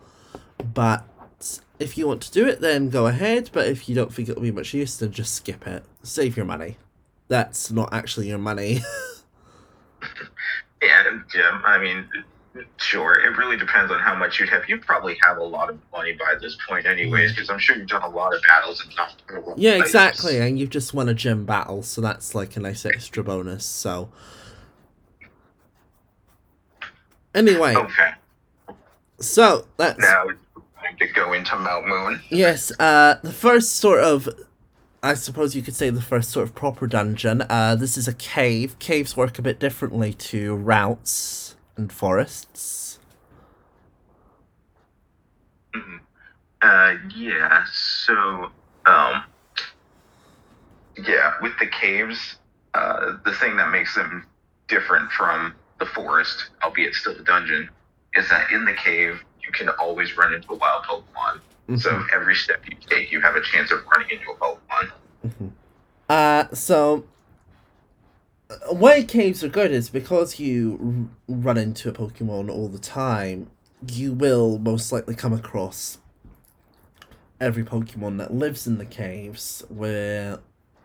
But 0.74 1.06
if 1.80 1.98
you 1.98 2.08
want 2.08 2.22
to 2.24 2.32
do 2.32 2.48
it 2.48 2.62
then 2.62 2.90
go 2.90 3.08
ahead, 3.08 3.50
but 3.54 3.68
if 3.68 3.88
you 3.88 3.96
don't 3.96 4.14
think 4.14 4.30
it'll 4.30 4.42
be 4.42 4.52
much 4.52 4.74
use 4.74 4.98
then 4.98 5.12
just 5.12 5.34
skip 5.34 5.66
it. 5.66 5.84
Save 6.04 6.36
your 6.36 6.46
money. 6.46 6.78
That's 7.30 7.72
not 7.72 7.94
actually 7.94 8.28
your 8.28 8.40
money. 8.40 8.82
yeah, 10.82 11.20
yeah, 11.36 11.62
I 11.64 11.78
mean, 11.78 12.08
sure, 12.78 13.14
it 13.20 13.38
really 13.38 13.58
depends 13.58 13.92
on 13.92 14.00
how 14.00 14.16
much 14.16 14.40
you'd 14.40 14.50
have. 14.50 14.68
You 14.68 14.80
probably 14.80 15.18
have 15.24 15.38
a 15.38 15.44
lot 15.44 15.70
of 15.70 15.80
money 15.92 16.14
by 16.14 16.36
this 16.42 16.58
point, 16.68 16.86
anyways, 16.86 17.34
because 17.34 17.50
I'm 17.50 17.60
sure 17.60 17.76
you've 17.78 17.88
done 17.88 18.04
a 18.04 18.10
lot 18.10 18.34
of 18.36 18.42
battles 18.48 18.82
and 18.84 18.92
stuff. 18.92 19.16
Yeah, 19.58 19.74
exactly. 19.76 20.40
And 20.40 20.60
you've 20.60 20.70
just 20.70 20.94
won 20.94 21.10
a 21.10 21.14
gym 21.14 21.46
battle, 21.46 21.84
so 21.84 22.02
that's 22.02 22.36
like 22.36 22.56
a 22.58 22.60
nice 22.60 22.86
extra 22.86 23.24
bonus. 23.24 23.66
So, 23.66 24.10
anyway, 27.36 27.76
Okay, 27.76 28.12
so 29.20 29.68
that's 29.78 30.00
now 30.00 30.26
to 30.98 31.08
go 31.14 31.34
into 31.34 31.56
Mount 31.56 31.88
Moon. 31.88 32.22
yes. 32.30 32.72
Uh, 32.80 33.16
the 33.24 33.32
first 33.32 33.78
sort 33.78 34.00
of, 34.02 34.28
I 35.02 35.14
suppose 35.14 35.56
you 35.56 35.62
could 35.62 35.76
say, 35.76 35.90
the 35.90 36.02
first 36.02 36.30
sort 36.32 36.46
of 36.48 36.56
proper 36.56 36.88
dungeon. 36.88 37.44
Uh, 37.50 37.76
this 37.76 37.98
is 37.98 38.08
a 38.08 38.14
cave. 38.14 38.78
Caves 38.80 39.16
work 39.16 39.40
a 39.40 39.42
bit 39.42 39.60
differently 39.60 40.14
to 40.14 40.56
routes 40.56 41.56
and 41.80 41.92
forests. 41.92 43.00
Mhm. 45.74 46.00
Uh, 46.62 46.96
yeah. 47.16 47.66
So, 47.72 48.52
um, 48.86 49.24
yeah, 50.98 51.36
with 51.42 51.58
the 51.60 51.68
caves, 51.68 52.36
uh, 52.74 53.14
the 53.24 53.34
thing 53.34 53.56
that 53.58 53.72
makes 53.72 53.96
them 53.96 54.28
different 54.68 55.10
from 55.12 55.56
the 55.80 55.86
forest, 55.86 56.50
albeit 56.62 56.94
still 56.94 57.14
a 57.14 57.24
dungeon, 57.24 57.70
is 58.14 58.28
that 58.30 58.52
in 58.52 58.66
the 58.66 58.74
cave 58.74 59.24
you 59.42 59.52
can 59.54 59.70
always 59.70 60.18
run 60.18 60.34
into 60.34 60.52
a 60.52 60.56
wild 60.56 60.84
Pokemon. 60.84 61.40
So 61.80 61.92
Mhm. 61.92 62.08
every 62.14 62.36
step 62.36 62.62
you 62.68 62.76
take, 62.90 63.12
you 63.12 63.22
have 63.22 63.36
a 63.36 63.42
chance 63.42 63.72
of 63.72 63.86
running 63.86 64.10
into 64.10 64.32
a 64.32 64.36
Pokemon. 64.36 64.92
Mhm. 65.26 65.52
Uh, 66.10 66.54
so 66.54 67.06
why 68.70 69.04
caves 69.04 69.44
are 69.44 69.50
good 69.50 69.72
is 69.72 69.90
because 69.90 70.40
you 70.40 71.10
run 71.28 71.58
into 71.58 71.90
a 71.90 71.92
Pokemon 71.92 72.50
all 72.50 72.68
the 72.68 72.80
time, 72.80 73.50
you 73.88 74.14
will 74.14 74.58
most 74.58 74.92
likely 74.92 75.16
come 75.16 75.34
across 75.34 76.00
every 77.40 77.64
Pokemon 77.64 78.18
that 78.18 78.34
lives 78.34 78.68
in 78.68 78.78
the 78.78 78.86
caves 78.86 79.64
where 79.70 80.40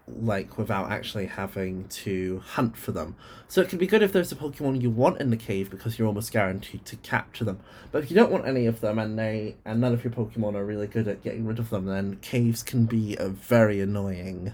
like 0.06 0.58
without 0.58 0.92
actually 0.92 1.24
having 1.24 1.88
to 1.88 2.42
hunt 2.46 2.76
for 2.76 2.92
them. 2.92 3.16
So 3.48 3.62
it 3.62 3.70
can 3.70 3.78
be 3.78 3.86
good 3.86 4.02
if 4.02 4.12
there's 4.12 4.30
a 4.30 4.36
Pokemon 4.36 4.82
you 4.82 4.90
want 4.90 5.18
in 5.18 5.30
the 5.30 5.36
cave 5.36 5.70
because 5.70 5.98
you're 5.98 6.06
almost 6.06 6.30
guaranteed 6.30 6.84
to 6.84 6.96
capture 6.96 7.44
them. 7.44 7.60
But 7.90 8.04
if 8.04 8.10
you 8.10 8.14
don't 8.14 8.30
want 8.30 8.46
any 8.46 8.66
of 8.66 8.80
them 8.80 8.98
and 8.98 9.18
they 9.18 9.56
and 9.64 9.80
none 9.80 9.94
of 9.94 10.04
your 10.04 10.12
Pokemon 10.12 10.54
are 10.54 10.64
really 10.64 10.86
good 10.86 11.08
at 11.08 11.24
getting 11.24 11.46
rid 11.46 11.58
of 11.58 11.70
them, 11.70 11.86
then 11.86 12.16
caves 12.16 12.62
can 12.62 12.84
be 12.84 13.16
a 13.18 13.30
very 13.30 13.80
annoying. 13.80 14.52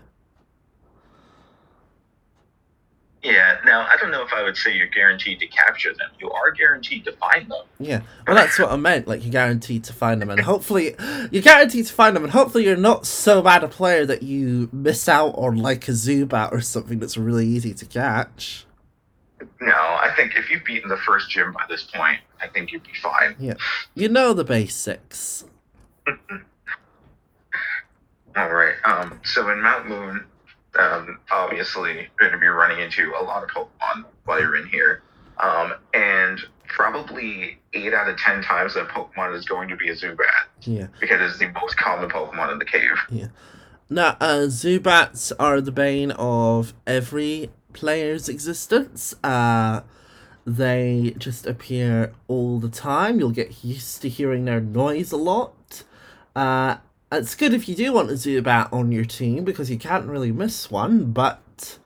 Yeah. 3.22 3.58
Now 3.64 3.82
I 3.82 3.96
don't 4.00 4.10
know 4.10 4.22
if 4.22 4.32
I 4.32 4.42
would 4.42 4.56
say 4.56 4.74
you're 4.74 4.86
guaranteed 4.86 5.40
to 5.40 5.46
capture 5.46 5.92
them. 5.92 6.10
You 6.18 6.30
are 6.30 6.50
guaranteed 6.52 7.04
to 7.04 7.12
find 7.12 7.50
them. 7.50 7.64
Yeah, 7.78 8.00
well, 8.26 8.36
that's 8.36 8.58
what 8.58 8.70
I 8.70 8.76
meant. 8.76 9.08
Like, 9.08 9.22
you're 9.22 9.32
guaranteed 9.32 9.84
to 9.84 9.92
find 9.92 10.20
them, 10.20 10.30
and 10.30 10.40
hopefully, 10.40 10.94
you're 11.30 11.42
guaranteed 11.42 11.86
to 11.86 11.92
find 11.92 12.16
them, 12.16 12.24
and 12.24 12.32
hopefully, 12.32 12.64
you're 12.64 12.76
not 12.76 13.06
so 13.06 13.42
bad 13.42 13.64
a 13.64 13.68
player 13.68 14.06
that 14.06 14.22
you 14.22 14.68
miss 14.72 15.08
out 15.08 15.34
on 15.36 15.56
like 15.56 15.88
a 15.88 15.92
Zubat 15.92 16.52
or 16.52 16.60
something 16.60 16.98
that's 16.98 17.16
really 17.16 17.46
easy 17.46 17.74
to 17.74 17.86
catch. 17.86 18.66
No, 19.60 19.72
I 19.72 20.12
think 20.16 20.34
if 20.36 20.50
you've 20.50 20.64
beaten 20.64 20.88
the 20.88 20.96
first 20.98 21.30
gym 21.30 21.52
by 21.52 21.64
this 21.68 21.84
point, 21.84 22.20
I 22.40 22.48
think 22.48 22.72
you'd 22.72 22.82
be 22.82 22.94
fine. 23.02 23.36
Yeah. 23.38 23.54
You 23.94 24.08
know 24.08 24.32
the 24.32 24.44
basics. 24.44 25.44
All 28.36 28.50
right. 28.50 28.74
Um. 28.84 29.20
So 29.24 29.50
in 29.50 29.60
Mount 29.60 29.88
Moon, 29.88 30.24
um, 30.78 31.18
obviously 31.30 31.92
you're 31.94 32.06
going 32.18 32.32
to 32.32 32.38
be 32.38 32.46
running 32.46 32.80
into 32.80 33.12
a 33.20 33.22
lot 33.22 33.42
of 33.42 33.50
Pokemon 33.50 34.04
while 34.24 34.40
you're 34.40 34.56
in 34.56 34.66
here. 34.68 35.02
Um, 35.42 35.74
and 35.94 36.38
probably 36.68 37.58
eight 37.72 37.92
out 37.94 38.08
of 38.08 38.16
ten 38.18 38.42
times 38.42 38.74
that 38.74 38.88
Pokemon 38.88 39.34
is 39.36 39.44
going 39.46 39.68
to 39.68 39.76
be 39.76 39.88
a 39.88 39.94
Zubat 39.94 40.18
Yeah. 40.62 40.86
because 41.00 41.20
it's 41.30 41.38
the 41.38 41.48
most 41.48 41.76
common 41.76 42.08
Pokemon 42.10 42.52
in 42.52 42.58
the 42.58 42.64
cave. 42.64 42.96
Yeah. 43.10 43.26
Now, 43.88 44.16
uh, 44.20 44.46
Zubats 44.46 45.32
are 45.40 45.60
the 45.60 45.72
bane 45.72 46.12
of 46.12 46.74
every 46.86 47.50
player's 47.72 48.28
existence. 48.28 49.14
Uh, 49.24 49.80
they 50.46 51.14
just 51.18 51.46
appear 51.46 52.12
all 52.28 52.60
the 52.60 52.68
time. 52.68 53.18
You'll 53.18 53.30
get 53.30 53.64
used 53.64 54.00
to 54.02 54.08
hearing 54.08 54.44
their 54.44 54.60
noise 54.60 55.10
a 55.12 55.16
lot. 55.16 55.82
Uh, 56.36 56.76
it's 57.12 57.35
good 57.35 57.52
if 57.55 57.69
you 57.69 57.75
do 57.75 57.93
want 57.93 58.11
a 58.11 58.14
Zubat 58.14 58.73
on 58.73 58.93
your 58.93 59.05
team 59.05 59.45
because 59.45 59.71
you 59.71 59.79
can't 59.79 60.07
really 60.07 60.33
miss 60.33 60.71
one, 60.71 61.12
but 61.12 61.79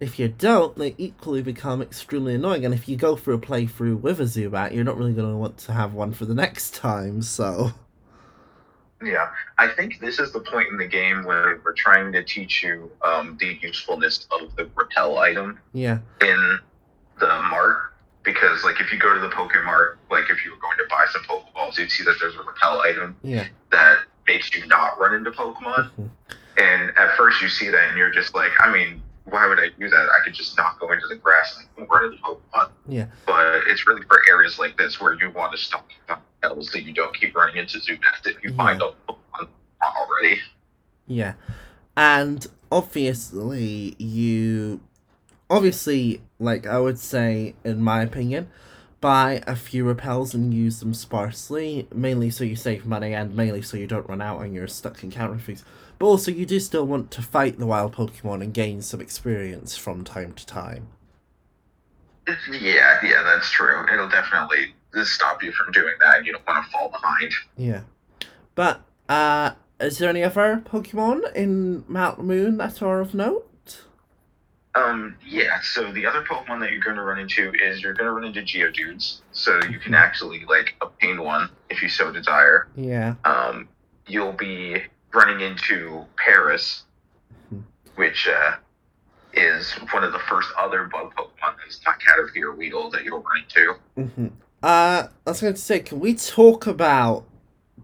if 0.00 0.18
you 0.18 0.28
don't, 0.28 0.76
they 0.76 0.94
equally 0.98 1.42
become 1.42 1.80
extremely 1.80 2.34
annoying. 2.34 2.64
And 2.64 2.74
if 2.74 2.88
you 2.88 2.96
go 2.96 3.14
for 3.16 3.32
a 3.32 3.38
playthrough 3.38 4.00
with 4.00 4.20
a 4.20 4.24
Zubat, 4.24 4.74
you're 4.74 4.84
not 4.84 4.96
really 4.98 5.12
going 5.12 5.30
to 5.30 5.36
want 5.36 5.58
to 5.58 5.72
have 5.72 5.94
one 5.94 6.12
for 6.12 6.24
the 6.24 6.34
next 6.34 6.74
time, 6.74 7.22
so. 7.22 7.72
Yeah, 9.04 9.30
I 9.58 9.68
think 9.68 9.98
this 10.00 10.18
is 10.20 10.32
the 10.32 10.40
point 10.40 10.68
in 10.68 10.76
the 10.78 10.86
game 10.86 11.24
where 11.24 11.60
we're 11.64 11.72
trying 11.74 12.12
to 12.12 12.22
teach 12.22 12.62
you 12.62 12.90
um, 13.04 13.36
the 13.40 13.58
usefulness 13.60 14.28
of 14.40 14.54
the 14.56 14.68
repel 14.76 15.18
item 15.18 15.58
Yeah. 15.72 15.98
in 16.20 16.58
the 17.18 17.26
mart 17.26 17.94
because 18.24 18.62
like 18.62 18.80
if 18.80 18.92
you 18.92 18.98
go 19.00 19.12
to 19.12 19.18
the 19.20 19.28
Pokemart, 19.30 19.96
like 20.08 20.30
if 20.30 20.44
you 20.44 20.52
were 20.52 20.56
going 20.58 20.76
to 20.78 20.84
buy 20.88 21.04
some 21.10 21.22
Pokeballs, 21.22 21.78
you'd 21.78 21.90
see 21.90 22.04
that 22.04 22.14
there's 22.20 22.36
a 22.36 22.42
repel 22.44 22.80
item 22.80 23.16
Yeah. 23.24 23.48
that 23.72 23.98
makes 24.26 24.54
you 24.54 24.66
not 24.66 24.98
run 24.98 25.14
into 25.14 25.30
Pokemon. 25.30 25.90
Mhm. 25.98 26.10
And 26.58 26.96
at 26.98 27.16
first 27.16 27.40
you 27.40 27.48
see 27.48 27.70
that 27.70 27.88
and 27.88 27.98
you're 27.98 28.10
just 28.10 28.34
like, 28.34 28.52
I 28.60 28.70
mean, 28.70 29.02
why 29.24 29.46
would 29.46 29.58
I 29.58 29.68
do 29.78 29.88
that? 29.88 30.08
I 30.10 30.24
could 30.24 30.34
just 30.34 30.56
not 30.56 30.78
go 30.78 30.92
into 30.92 31.06
the 31.08 31.16
grass 31.16 31.64
and 31.76 31.88
run 31.90 32.04
into 32.04 32.18
Pokemon. 32.18 32.70
Yeah. 32.86 33.06
But 33.26 33.66
it's 33.66 33.86
really 33.86 34.02
for 34.02 34.20
areas 34.28 34.58
like 34.58 34.76
this 34.76 35.00
where 35.00 35.14
you 35.14 35.30
want 35.30 35.52
to 35.52 35.58
stop 35.58 35.88
repels 36.08 36.72
so 36.72 36.78
you 36.78 36.92
don't 36.92 37.14
keep 37.18 37.34
running 37.34 37.56
into 37.56 37.78
Zubat 37.78 38.26
if 38.26 38.42
you 38.42 38.54
find 38.54 38.82
a 38.82 38.92
Pokemon 39.08 39.48
already. 39.82 40.40
Yeah. 41.06 41.34
And 41.96 42.46
obviously, 42.70 43.94
you. 43.98 44.80
Obviously, 45.50 46.22
like 46.38 46.66
I 46.66 46.78
would 46.78 46.98
say, 46.98 47.54
in 47.62 47.82
my 47.82 48.00
opinion, 48.00 48.50
buy 49.02 49.42
a 49.46 49.54
few 49.54 49.84
repels 49.84 50.32
and 50.32 50.54
use 50.54 50.80
them 50.80 50.94
sparsely, 50.94 51.86
mainly 51.92 52.30
so 52.30 52.44
you 52.44 52.56
save 52.56 52.86
money 52.86 53.12
and 53.12 53.36
mainly 53.36 53.60
so 53.60 53.76
you 53.76 53.86
don't 53.86 54.08
run 54.08 54.22
out 54.22 54.40
and 54.40 54.54
you're 54.54 54.68
stuck 54.68 55.04
encountering 55.04 55.40
things. 55.40 55.62
But 55.98 56.06
also, 56.06 56.30
you 56.30 56.46
do 56.46 56.58
still 56.58 56.86
want 56.86 57.10
to 57.10 57.20
fight 57.20 57.58
the 57.58 57.66
wild 57.66 57.94
Pokemon 57.94 58.42
and 58.42 58.54
gain 58.54 58.80
some 58.80 59.00
experience 59.00 59.76
from 59.76 60.04
time 60.04 60.32
to 60.32 60.46
time. 60.46 60.86
Yeah, 62.48 62.98
yeah, 63.02 63.22
that's 63.24 63.50
true. 63.50 63.84
It'll 63.92 64.08
definitely 64.08 64.74
stop 65.04 65.42
you 65.42 65.52
from 65.52 65.72
doing 65.72 65.94
that. 66.00 66.24
You 66.24 66.32
don't 66.32 66.46
want 66.46 66.64
to 66.64 66.70
fall 66.70 66.88
behind. 66.88 67.32
Yeah. 67.56 67.82
But, 68.54 68.82
uh, 69.08 69.52
is 69.80 69.98
there 69.98 70.08
any 70.08 70.22
other 70.22 70.62
Pokemon 70.64 71.34
in 71.34 71.84
Mount 71.88 72.22
Moon 72.22 72.56
that 72.58 72.80
are 72.82 73.00
of 73.00 73.14
note? 73.14 73.48
Um, 74.74 75.16
yeah, 75.26 75.60
so 75.60 75.92
the 75.92 76.06
other 76.06 76.22
Pokemon 76.22 76.60
that 76.60 76.70
you're 76.72 76.80
going 76.80 76.96
to 76.96 77.02
run 77.02 77.18
into 77.18 77.52
is 77.62 77.82
you're 77.82 77.92
going 77.92 78.06
to 78.06 78.12
run 78.12 78.24
into 78.24 78.40
Geodudes. 78.40 79.20
So 79.32 79.60
you 79.70 79.78
can 79.78 79.94
actually, 79.94 80.44
like, 80.48 80.74
obtain 80.80 81.22
one 81.22 81.50
if 81.68 81.82
you 81.82 81.88
so 81.88 82.10
desire. 82.10 82.68
Yeah. 82.74 83.14
Um, 83.24 83.68
you'll 84.06 84.32
be 84.32 84.82
running 85.12 85.40
into 85.46 86.06
Paras, 86.16 86.84
which, 87.96 88.26
uh, 88.28 88.56
is 89.34 89.72
one 89.92 90.04
of 90.04 90.12
the 90.12 90.18
first 90.20 90.48
other 90.58 90.84
bug 90.84 91.12
Pokemon 91.16 91.56
that's 91.64 91.80
not 91.86 91.98
Caterpie 92.00 92.42
or 92.42 92.54
Weedle 92.54 92.90
that 92.90 93.04
you'll 93.04 93.22
run 93.22 93.44
into. 93.44 94.10
hmm 94.10 94.26
Uh, 94.62 95.08
I 95.26 95.30
was 95.30 95.40
going 95.40 95.54
to 95.54 95.60
say, 95.60 95.80
can 95.80 96.00
we 96.00 96.14
talk 96.14 96.66
about 96.66 97.24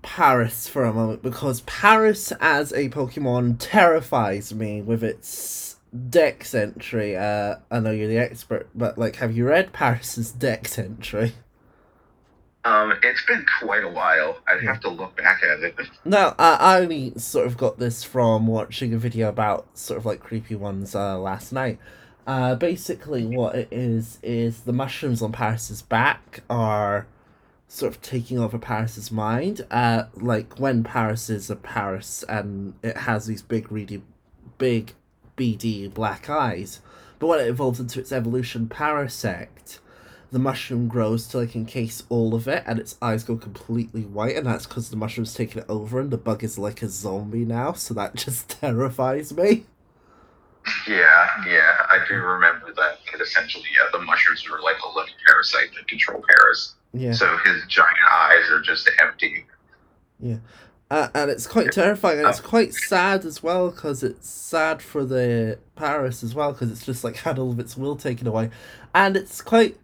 Paras 0.03 0.69
for 0.69 0.85
a 0.85 0.93
moment? 0.93 1.23
Because 1.23 1.63
Paras 1.63 2.33
as 2.41 2.73
a 2.73 2.89
Pokemon 2.91 3.57
terrifies 3.59 4.55
me 4.55 4.83
with 4.83 5.03
its 5.03 5.77
Dex 6.11 6.55
entry. 6.55 7.17
Uh, 7.17 7.57
I 7.71 7.81
know 7.81 7.91
you're 7.91 8.09
the 8.09 8.19
expert, 8.19 8.69
but 8.75 8.99
like, 8.99 9.17
have 9.17 9.37
you 9.37 9.47
read 9.47 9.73
Paras's 9.73 10.33
Dex 10.33 10.79
entry? 10.79 11.35
Um, 12.65 12.93
it's 13.03 13.25
been 13.25 13.47
quite 13.61 13.85
a 13.85 13.89
while. 13.89 14.39
I'd 14.47 14.63
have 14.65 14.81
to 14.81 14.91
look 14.91 15.17
back 15.17 15.43
at 15.43 15.61
it. 15.61 15.75
No, 16.05 16.35
I, 16.39 16.55
I 16.55 16.81
only 16.81 17.13
sort 17.17 17.47
of 17.47 17.57
got 17.57 17.79
this 17.79 18.03
from 18.05 18.47
watching 18.47 18.93
a 18.93 18.99
video 18.99 19.29
about 19.29 19.67
sort 19.79 19.99
of 19.99 20.05
like 20.05 20.21
creepy 20.21 20.55
ones 20.55 20.95
uh, 20.95 21.19
last 21.19 21.53
night. 21.53 21.79
Uh, 22.27 22.55
basically, 22.55 23.25
what 23.25 23.55
it 23.55 23.69
is 23.71 24.19
is 24.23 24.61
the 24.63 24.73
mushrooms 24.73 25.23
on 25.23 25.33
Paras's 25.33 25.81
back 25.81 26.43
are 26.51 27.07
sort 27.69 27.95
of 27.95 28.03
taking 28.03 28.39
over 28.39 28.59
Paras's 28.59 29.11
mind. 29.11 29.65
Uh, 29.71 30.05
like 30.15 30.59
when 30.59 30.83
Paras 30.83 31.31
is 31.31 31.49
a 31.51 31.57
Paras 31.57 32.25
and 32.29 32.75
it 32.83 32.99
has 32.99 33.27
these 33.27 33.43
big, 33.43 33.71
really 33.71 34.03
big, 34.59 34.95
beady 35.39 35.89
black 35.89 36.29
eyes. 36.29 36.81
But 37.19 37.29
when 37.29 37.41
it 37.41 37.49
evolves 37.49 37.81
into 37.81 37.99
its 37.99 38.13
evolution 38.13 38.67
Parasect, 38.69 39.79
the 40.31 40.39
mushroom 40.39 40.89
grows 40.89 41.27
to 41.29 41.39
like 41.39 41.57
encase 41.57 42.03
all 42.11 42.35
of 42.35 42.47
it 42.47 42.63
and 42.67 42.79
its 42.79 42.99
eyes 43.01 43.25
go 43.25 43.37
completely 43.37 44.03
white 44.03 44.37
and 44.37 44.47
that's 44.47 44.67
because 44.67 44.91
the 44.91 44.97
mushroom's 44.97 45.33
taken 45.33 45.61
it 45.61 45.67
over 45.71 45.99
and 46.01 46.11
the 46.11 46.19
bug 46.19 46.45
is 46.45 46.59
like 46.59 46.83
a 46.83 46.89
zombie 46.89 47.47
now 47.47 47.73
so 47.73 47.95
that 47.95 48.15
just 48.27 48.49
terrifies 48.51 49.33
me 49.35 49.65
Yeah, 50.87 51.29
yeah, 51.47 51.87
I 51.89 52.05
do 52.07 52.15
remember 52.17 52.75
that. 52.75 52.99
And 53.13 53.23
essentially, 53.23 53.65
yeah, 53.75 53.89
the 53.99 54.05
mushrooms 54.05 54.45
are 54.53 54.61
like 54.61 54.77
a 54.85 54.89
living 54.95 55.15
parasite 55.27 55.71
that 55.75 55.89
control 55.89 56.23
Paras. 56.29 56.75
yeah 56.93 57.13
So 57.13 57.39
his 57.39 57.63
giant 57.69 57.97
eyes 58.13 58.51
are 58.51 58.61
just 58.61 58.91
empty. 59.01 59.47
Uh, 60.91 61.09
and 61.15 61.31
it's 61.31 61.47
quite 61.47 61.71
terrifying 61.71 62.19
and 62.19 62.29
it's 62.29 62.41
quite 62.41 62.73
sad 62.73 63.27
as 63.27 63.43
well 63.43 63.71
because 63.71 64.03
it's 64.03 64.29
sad 64.29 64.81
for 64.81 65.05
the 65.05 65.59
Paras 65.77 66.23
as 66.23 66.35
well 66.35 66.53
because 66.53 66.71
it's 66.71 66.87
just 66.87 67.05
like 67.05 67.17
had 67.17 67.39
all 67.39 67.51
of 67.51 67.61
its 67.61 67.77
will 67.77 67.97
taken 67.97 68.27
away. 68.27 68.49
And 68.95 69.17
it's 69.17 69.43
quite 69.43 69.77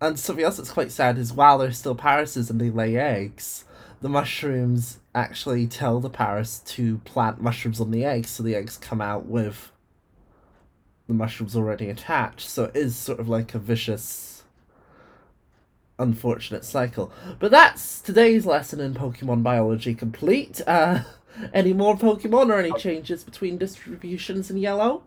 and 0.00 0.18
something 0.18 0.44
else 0.44 0.56
that's 0.56 0.72
quite 0.72 0.90
sad 0.90 1.18
is 1.18 1.32
while 1.32 1.58
they're 1.58 1.72
still 1.72 1.94
Parases 1.94 2.50
and 2.50 2.60
they 2.60 2.70
lay 2.70 2.96
eggs. 2.96 3.64
The 4.00 4.08
mushrooms 4.08 4.98
actually 5.14 5.66
tell 5.66 6.00
the 6.00 6.10
Paras 6.10 6.60
to 6.60 6.98
plant 6.98 7.40
mushrooms 7.40 7.80
on 7.80 7.90
the 7.90 8.04
eggs 8.04 8.30
so 8.30 8.42
the 8.42 8.56
eggs 8.56 8.76
come 8.76 9.00
out 9.00 9.26
with 9.26 9.70
the 11.06 11.14
mushrooms 11.14 11.56
already 11.56 11.88
attached. 11.88 12.48
So 12.48 12.64
it 12.64 12.76
is 12.76 12.96
sort 12.96 13.20
of 13.20 13.28
like 13.28 13.54
a 13.54 13.58
vicious 13.58 14.37
unfortunate 15.98 16.64
cycle 16.64 17.10
but 17.38 17.50
that's 17.50 18.00
today's 18.00 18.46
lesson 18.46 18.80
in 18.80 18.94
Pokemon 18.94 19.42
biology 19.42 19.94
complete. 19.94 20.60
Uh, 20.66 21.00
any 21.54 21.72
more 21.72 21.96
Pokemon 21.96 22.50
or 22.50 22.58
any 22.58 22.72
changes 22.72 23.24
between 23.24 23.58
distributions 23.58 24.50
in 24.50 24.56
yellow? 24.58 25.02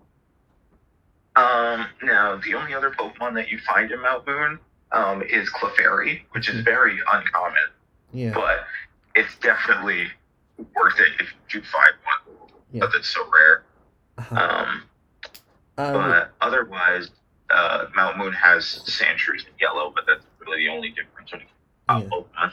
Um, 1.35 1.87
now, 2.03 2.39
the 2.43 2.53
only 2.55 2.73
other 2.73 2.91
Pokemon 2.91 3.35
that 3.35 3.49
you 3.49 3.57
find 3.59 3.91
in 3.91 4.01
Mount 4.01 4.27
Moon 4.27 4.59
um, 4.91 5.21
is 5.23 5.49
Clefairy, 5.49 6.21
which 6.31 6.49
is 6.49 6.61
very 6.61 6.99
uncommon, 7.13 7.55
Yeah. 8.11 8.33
but 8.33 8.65
it's 9.15 9.37
definitely 9.39 10.07
worth 10.57 10.99
it 10.99 11.07
if 11.21 11.27
you 11.53 11.61
do 11.61 11.67
find 11.67 11.93
one. 12.03 12.49
Yeah. 12.73 12.81
But 12.81 12.95
it's 12.95 13.09
so 13.09 13.21
rare. 13.33 13.63
Uh-huh. 14.17 14.35
Um, 14.35 14.83
Um, 15.77 15.93
but 15.93 16.31
otherwise, 16.41 17.09
uh, 17.49 17.85
Mount 17.95 18.17
Moon 18.17 18.33
has 18.33 18.65
Sandshrews 18.85 19.47
in 19.47 19.53
yellow, 19.59 19.91
but 19.95 20.05
that's 20.05 20.25
the 20.57 20.69
only 20.69 20.89
difference 20.89 21.31
when 21.31 21.41
it 21.41 21.47
Yeah. 21.89 22.51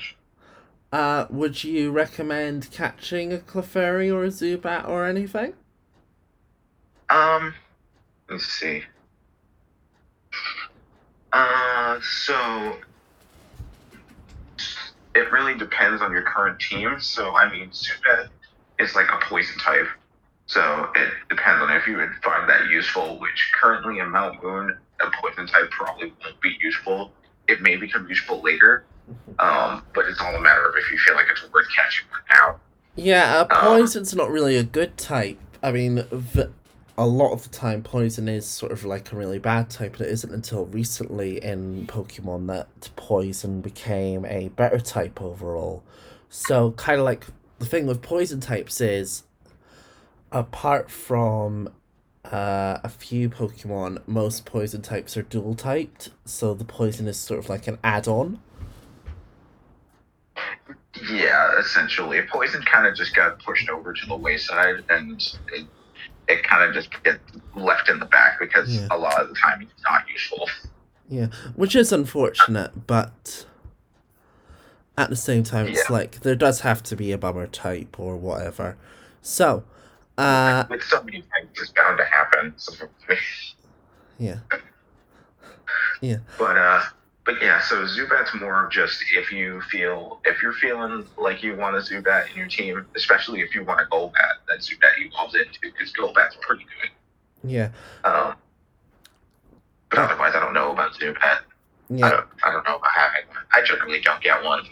uh, 0.93 1.27
would 1.31 1.63
you 1.65 1.91
recommend 1.91 2.71
catching 2.71 3.33
a 3.33 3.39
Clefairy 3.39 4.13
or 4.13 4.25
a 4.25 4.29
Zubat 4.29 4.89
or 4.89 5.07
anything? 5.07 5.55
Um, 7.11 7.55
let's 8.29 8.47
see. 8.47 8.85
Uh, 11.33 12.01
so 12.01 12.77
it 15.15 15.31
really 15.31 15.55
depends 15.57 16.01
on 16.01 16.13
your 16.13 16.23
current 16.23 16.59
team. 16.61 16.99
So 17.01 17.37
I 17.37 17.51
mean, 17.53 17.71
Zubat 17.71 18.29
is 18.79 18.95
like 18.95 19.09
a 19.11 19.19
poison 19.27 19.59
type. 19.59 19.89
So 20.47 20.89
it 20.95 21.13
depends 21.29 21.63
on 21.63 21.71
if 21.71 21.87
you 21.87 21.97
would 21.99 22.11
find 22.25 22.49
that 22.49 22.69
useful. 22.71 23.19
Which 23.19 23.53
currently 23.61 23.99
in 23.99 24.11
Mount 24.11 24.43
Moon, 24.43 24.77
a 25.01 25.11
poison 25.21 25.47
type 25.47 25.71
probably 25.71 26.13
won't 26.25 26.41
be 26.41 26.57
useful. 26.61 27.13
It 27.49 27.61
may 27.63 27.77
become 27.77 28.09
useful 28.09 28.41
later. 28.43 28.85
Um, 29.39 29.83
but 29.95 30.05
it's 30.07 30.21
all 30.21 30.35
a 30.35 30.41
matter 30.41 30.69
of 30.69 30.75
if 30.77 30.91
you 30.93 30.99
feel 30.99 31.15
like 31.17 31.27
it's 31.31 31.43
worth 31.53 31.67
catching 31.75 32.07
right 32.13 32.37
now. 32.37 32.61
Yeah, 32.95 33.47
uh, 33.51 33.55
Um, 33.55 33.79
poison's 33.79 34.15
not 34.15 34.31
really 34.31 34.57
a 34.57 34.63
good 34.65 34.97
type. 34.99 35.39
I 35.63 35.73
mean, 35.73 36.05
v- 36.13 36.47
a 36.99 37.07
lot 37.07 37.33
of 37.33 37.43
the 37.45 37.49
time, 37.49 37.83
poison 37.83 38.29
is 38.29 38.45
sort 38.45 38.71
of 38.73 38.85
like 38.85 39.11
a 39.13 39.17
really 39.17 39.39
bad 39.39 39.71
type, 39.71 39.93
and 39.97 40.03
it 40.03 40.11
isn't 40.11 40.33
until 40.35 40.67
recently 40.67 41.43
in 41.43 41.87
Pokemon 41.87 42.49
that 42.49 42.91
poison 42.97 43.61
became 43.63 44.27
a 44.27 44.49
better 44.51 44.79
type 44.81 45.23
overall. 45.23 45.83
So, 46.29 46.73
kind 46.73 46.99
of 46.99 47.05
like 47.07 47.27
the 47.61 47.67
thing 47.67 47.87
with 47.87 48.03
poison 48.03 48.41
types 48.41 48.81
is, 48.81 49.23
apart 50.33 50.91
from 50.91 51.71
uh, 52.33 52.79
a 52.85 52.89
few 52.89 53.29
Pokemon, 53.31 54.03
most 54.07 54.45
poison 54.45 54.83
types 54.83 55.17
are 55.17 55.23
dual 55.23 55.55
typed, 55.55 56.11
so 56.25 56.55
the 56.55 56.65
poison 56.65 57.07
is 57.09 57.17
sort 57.17 57.39
of 57.41 57.49
like 57.49 57.67
an 57.67 57.79
add 57.83 58.07
on. 58.07 58.41
Yeah, 61.11 61.59
essentially. 61.59 62.21
Poison 62.31 62.63
kind 62.63 62.87
of 62.87 62.95
just 62.97 63.15
got 63.15 63.39
pushed 63.43 63.69
over 63.69 63.93
to 63.93 64.07
the 64.07 64.17
wayside 64.17 64.85
and 64.89 65.21
it, 65.53 65.67
it 66.29 66.43
kind 66.43 66.63
of 66.69 66.75
just 66.75 66.91
gets 67.03 67.19
left 67.55 67.89
in 67.89 67.99
the 67.99 68.05
back 68.07 68.39
because 68.41 68.69
Yeah. 68.75 68.89
a 68.91 68.97
lot 68.99 69.21
of 69.21 69.29
the 69.29 69.35
time 69.35 69.63
it's 69.63 69.83
not 69.85 70.03
useful. 70.13 70.49
Yeah, 71.09 71.27
which 71.55 71.75
is 71.75 71.93
unfortunate, 71.93 72.87
but 72.87 73.47
at 74.97 75.09
the 75.11 75.17
same 75.17 75.45
time, 75.45 75.69
it's 75.69 75.89
Yeah. 75.89 75.95
like 75.97 76.21
there 76.21 76.35
does 76.35 76.61
have 76.61 76.83
to 76.85 76.97
be 76.97 77.13
a 77.13 77.19
bummer 77.19 77.47
type 77.47 77.99
or 77.99 78.17
whatever. 78.17 78.77
So, 79.23 79.65
uh, 80.19 80.67
With 80.69 80.83
so 80.83 81.03
many 81.03 81.23
things, 81.23 81.51
it's 81.61 81.71
bound 81.71 81.99
to 81.99 82.05
happen. 82.05 82.53
So, 82.57 82.73
yeah, 84.19 84.39
but, 86.39 86.57
uh, 86.57 86.83
but 87.25 87.41
yeah, 87.43 87.61
so 87.61 87.85
Zubat's 87.85 88.35
more 88.35 88.65
of 88.65 88.73
just 88.73 89.03
if 89.15 89.31
you 89.33 89.61
feel, 89.71 90.21
if 90.25 90.43
you're 90.43 90.55
feeling 90.55 91.05
like 91.17 91.43
you 91.43 91.57
want 91.57 91.77
a 91.77 91.81
Zubat 91.81 92.31
in 92.31 92.37
your 92.39 92.49
team, 92.49 92.87
especially 92.97 93.41
if 93.41 93.55
you 93.55 93.65
want 93.65 93.81
a 93.81 93.85
Golbat, 93.85 94.45
that 94.49 94.59
Zubat 94.61 94.99
evolves 94.99 95.35
into 95.35 95.59
because 95.61 95.93
Golbat's 95.93 96.37
pretty 96.41 96.65
good. 96.81 96.91
yeah, 97.51 97.71
Um, 98.05 98.35
but 99.91 99.99
otherwise, 100.01 100.33
I 100.35 100.41
don't 100.41 100.55
know 100.55 100.73
about 100.73 100.93
Zubat. 100.95 101.17
I 101.21 101.43
yeah. 101.91 102.11
don't, 102.11 102.27
I 102.45 102.53
don't 102.53 102.65
know 102.67 102.77
about 102.77 102.91
having. 102.95 103.23
I 103.53 103.63
generally 103.63 104.01
don't 104.01 104.23
get 104.23 104.43
one. 104.45 104.63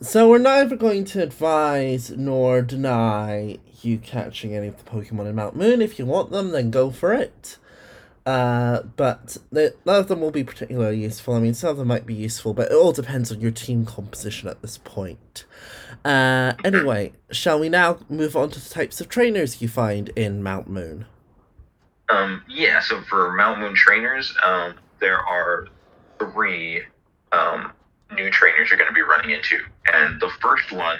So 0.00 0.28
we're 0.28 0.38
neither 0.38 0.76
going 0.76 1.04
to 1.06 1.22
advise 1.22 2.10
nor 2.10 2.62
deny 2.62 3.58
you 3.80 3.98
catching 3.98 4.54
any 4.54 4.68
of 4.68 4.82
the 4.82 4.90
Pokemon 4.90 5.28
in 5.28 5.34
Mount 5.36 5.56
Moon. 5.56 5.80
If 5.80 5.98
you 5.98 6.06
want 6.06 6.30
them, 6.30 6.50
then 6.50 6.70
go 6.70 6.90
for 6.90 7.12
it. 7.12 7.58
Uh, 8.26 8.82
but 8.96 9.36
the, 9.52 9.74
none 9.84 10.00
of 10.00 10.08
them 10.08 10.20
will 10.20 10.30
be 10.30 10.44
particularly 10.44 11.00
useful. 11.00 11.34
I 11.34 11.40
mean, 11.40 11.54
some 11.54 11.70
of 11.70 11.76
them 11.76 11.88
might 11.88 12.06
be 12.06 12.14
useful, 12.14 12.54
but 12.54 12.70
it 12.70 12.74
all 12.74 12.92
depends 12.92 13.30
on 13.30 13.40
your 13.40 13.50
team 13.50 13.84
composition 13.84 14.48
at 14.48 14.62
this 14.62 14.78
point. 14.78 15.44
Uh, 16.04 16.54
anyway, 16.64 17.12
shall 17.30 17.60
we 17.60 17.68
now 17.68 17.98
move 18.08 18.34
on 18.34 18.50
to 18.50 18.60
the 18.60 18.70
types 18.70 19.00
of 19.00 19.08
trainers 19.08 19.62
you 19.62 19.68
find 19.68 20.08
in 20.10 20.42
Mount 20.42 20.68
Moon? 20.68 21.06
Um, 22.08 22.42
yeah, 22.48 22.80
so 22.80 23.02
for 23.02 23.32
Mount 23.32 23.60
Moon 23.60 23.74
trainers, 23.74 24.34
um, 24.44 24.74
there 25.00 25.18
are 25.18 25.68
three 26.18 26.82
um, 27.32 27.72
new 28.12 28.30
trainers 28.30 28.68
you're 28.70 28.78
going 28.78 28.88
to 28.90 28.94
be 28.94 29.02
running 29.02 29.30
into. 29.30 29.58
And 29.92 30.20
the 30.20 30.30
first 30.40 30.72
one 30.72 30.98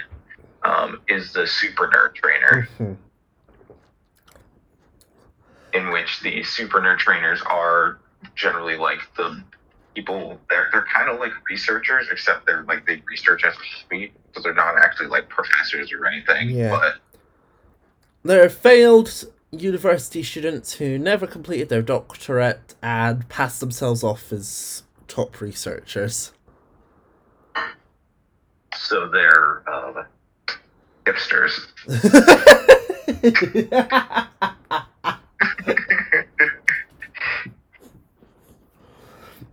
um, 0.63 1.01
is 1.07 1.31
the 1.33 1.45
Super 1.45 1.87
Nerd 1.87 2.15
Trainer, 2.15 2.67
Mhm. 2.79 2.97
in 5.73 5.91
which 5.91 6.21
the 6.21 6.43
Super 6.43 6.79
Nerd 6.79 6.97
Trainers 6.99 7.41
are 7.43 7.99
generally 8.35 8.75
like 8.77 8.99
the 9.17 9.43
people, 9.93 10.39
they're, 10.49 10.69
they're 10.71 10.85
kind 10.93 11.09
of 11.09 11.19
like 11.19 11.31
researchers, 11.49 12.07
except 12.11 12.45
they're 12.45 12.63
like 12.63 12.85
they 12.85 13.01
research 13.09 13.43
as 13.45 13.53
a 13.53 13.57
hobby, 13.57 14.11
so 14.33 14.41
they're 14.41 14.53
not 14.53 14.75
actually 14.77 15.07
like 15.07 15.29
professors 15.29 15.91
or 15.93 16.05
anything. 16.05 16.49
Yeah. 16.49 16.71
But 16.71 16.95
They're 18.23 18.49
failed 18.49 19.25
university 19.51 20.23
students 20.23 20.73
who 20.73 20.97
never 20.97 21.25
completed 21.27 21.69
their 21.69 21.81
doctorate 21.81 22.75
and 22.81 23.27
passed 23.29 23.59
themselves 23.61 24.03
off 24.03 24.33
as 24.33 24.83
top 25.07 25.39
researchers. 25.39 26.31
So 28.75 29.07
they're 29.09 29.63
uh, 29.69 30.03
hipsters. 31.05 31.67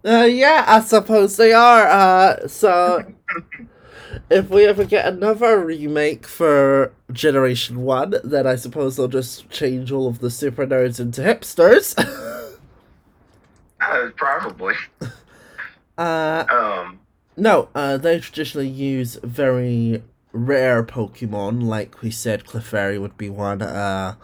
Uh, 0.05 0.25
yeah, 0.29 0.65
I 0.67 0.81
suppose 0.81 1.37
they 1.37 1.53
are. 1.53 1.87
Uh, 1.87 2.49
so 2.49 3.05
if 4.31 4.51
we 4.51 4.65
ever 4.67 4.85
get 4.85 5.07
another 5.07 5.65
remake 5.65 6.27
for 6.27 6.93
Generation 7.13 7.83
One, 7.83 8.15
then 8.25 8.47
I 8.47 8.57
suppose 8.57 8.97
they'll 8.97 9.07
just 9.07 9.49
change 9.51 9.93
all 9.93 10.09
of 10.09 10.19
the 10.19 10.31
super 10.31 10.67
nerds 10.67 10.99
into 10.99 11.21
hipsters. 11.23 11.95
Uh, 13.81 14.11
probably. 14.17 14.75
uh, 15.99 16.45
Um, 16.51 16.99
no, 17.37 17.69
uh, 17.75 17.97
they 17.97 18.21
traditionally 18.21 18.69
use 18.69 19.19
very 19.23 20.03
rare 20.33 20.83
Pokemon, 20.83 21.63
like 21.63 22.03
we 22.03 22.11
said, 22.11 22.45
Clefairy 22.45 23.01
would 23.01 23.17
be 23.17 23.31
one. 23.31 23.63
Uh, 23.63 24.15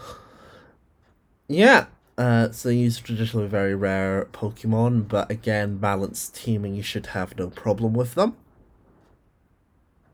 yeah, 1.48 1.86
uh, 2.16 2.50
so 2.50 2.68
they 2.68 2.76
use 2.76 2.98
traditionally 2.98 3.46
very 3.46 3.74
rare 3.74 4.26
Pokemon, 4.32 5.08
but 5.08 5.30
again, 5.30 5.78
balanced 5.78 6.34
teaming, 6.34 6.74
you 6.74 6.82
should 6.82 7.06
have 7.06 7.38
no 7.38 7.48
problem 7.48 7.94
with 7.94 8.14
them. 8.14 8.36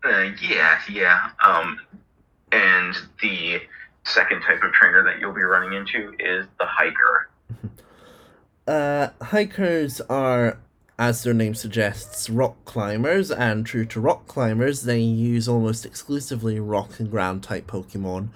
Uh, 0.05 0.29
yeah, 0.43 0.81
yeah. 0.91 1.31
Um, 1.45 1.81
and 2.53 2.95
the 3.23 3.61
second 4.05 4.43
type 4.43 4.63
of 4.63 4.73
trainer 4.73 5.03
that 5.03 5.19
you'll 5.19 5.33
be 5.33 5.43
running 5.43 5.73
into 5.73 6.13
is 6.19 6.47
the 6.59 6.67
hiker. 6.67 7.31
Uh, 8.67 9.11
hikers 9.21 10.01
are, 10.09 10.59
as 10.99 11.23
their 11.23 11.35
name 11.35 11.55
suggests, 11.55 12.31
rock 12.31 12.65
climbers, 12.65 13.31
and 13.31 13.67
true 13.67 13.85
to 13.85 14.01
rock 14.01 14.27
climbers, 14.27 14.83
they 14.83 15.01
use 15.01 15.49
almost 15.49 15.85
exclusively 15.85 16.61
rock 16.61 17.01
and 17.01 17.11
ground 17.11 17.43
type 17.43 17.67
Pokemon. 17.67 18.29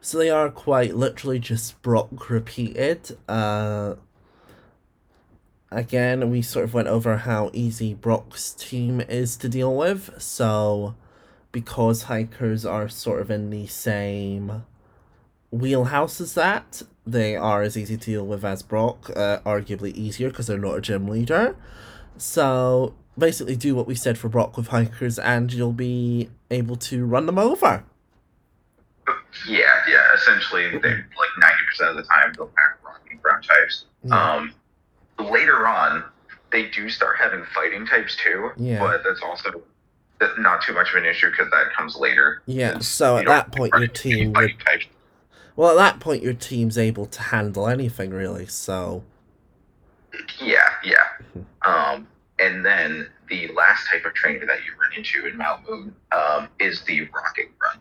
So 0.00 0.16
they 0.18 0.30
are 0.30 0.48
quite 0.48 0.96
literally 0.96 1.38
just 1.38 1.80
Brock 1.82 2.30
repeated. 2.30 3.18
Uh, 3.28 3.96
again, 5.70 6.30
we 6.30 6.40
sort 6.40 6.64
of 6.64 6.72
went 6.72 6.88
over 6.88 7.18
how 7.18 7.50
easy 7.52 7.92
Brock's 7.92 8.52
team 8.52 9.02
is 9.02 9.36
to 9.36 9.48
deal 9.48 9.76
with, 9.76 10.14
so 10.16 10.94
because 11.52 12.04
hikers 12.04 12.64
are 12.64 12.88
sort 12.88 13.20
of 13.20 13.30
in 13.30 13.50
the 13.50 13.66
same 13.66 14.64
wheelhouse 15.50 16.20
as 16.20 16.34
that, 16.34 16.82
they 17.06 17.36
are 17.36 17.62
as 17.62 17.76
easy 17.76 17.96
to 17.96 18.04
deal 18.06 18.26
with 18.26 18.44
as 18.44 18.62
Brock, 18.62 19.10
uh, 19.14 19.40
arguably 19.40 19.94
easier 19.94 20.30
because 20.30 20.46
they're 20.46 20.58
not 20.58 20.78
a 20.78 20.80
gym 20.80 21.08
leader. 21.08 21.56
So 22.18 22.94
basically, 23.18 23.56
do 23.56 23.74
what 23.74 23.86
we 23.86 23.94
said 23.94 24.18
for 24.18 24.28
Brock 24.28 24.56
with 24.56 24.68
hikers, 24.68 25.18
and 25.18 25.52
you'll 25.52 25.72
be 25.72 26.30
able 26.50 26.76
to 26.76 27.04
run 27.04 27.26
them 27.26 27.38
over. 27.38 27.84
Yeah, 29.48 29.72
yeah. 29.88 30.02
Essentially, 30.14 30.70
they 30.70 30.88
like 30.88 31.32
ninety 31.38 31.64
percent 31.68 31.90
of 31.90 31.96
the 31.96 32.02
time 32.02 32.32
they'll 32.36 32.46
pack 32.46 32.78
rock 32.84 33.00
and 33.10 33.22
ground 33.22 33.44
types. 33.44 33.84
Yeah. 34.04 34.34
Um, 34.34 34.54
later 35.18 35.66
on, 35.66 36.04
they 36.50 36.66
do 36.66 36.88
start 36.88 37.16
having 37.18 37.44
fighting 37.54 37.86
types 37.86 38.16
too. 38.16 38.50
Yeah. 38.56 38.80
But 38.80 39.02
that's 39.04 39.22
also 39.22 39.62
that's 40.18 40.38
not 40.38 40.62
too 40.62 40.72
much 40.72 40.90
of 40.90 40.96
an 40.96 41.04
issue 41.04 41.30
because 41.30 41.50
that 41.50 41.72
comes 41.76 41.96
later. 41.96 42.42
Yeah, 42.46 42.78
so 42.78 43.18
at 43.18 43.26
that 43.26 43.52
point, 43.52 43.72
your 43.76 43.88
team 43.88 44.32
would. 44.32 44.54
Well, 45.54 45.70
at 45.78 45.92
that 45.92 46.00
point, 46.00 46.22
your 46.22 46.34
team's 46.34 46.76
able 46.76 47.06
to 47.06 47.22
handle 47.22 47.66
anything 47.66 48.10
really. 48.10 48.46
So 48.46 49.04
Yeah, 50.40 50.68
yeah. 50.84 51.05
Um, 51.66 52.06
and 52.38 52.64
then 52.64 53.08
the 53.28 53.48
last 53.48 53.88
type 53.88 54.04
of 54.04 54.14
trainer 54.14 54.46
that 54.46 54.58
you 54.64 54.72
run 54.80 54.92
into 54.96 55.26
in 55.26 55.36
Mount 55.36 55.68
Moon 55.68 55.94
um, 56.12 56.48
is 56.60 56.82
the 56.82 57.00
Rocket 57.02 57.58
Grunt. 57.58 57.80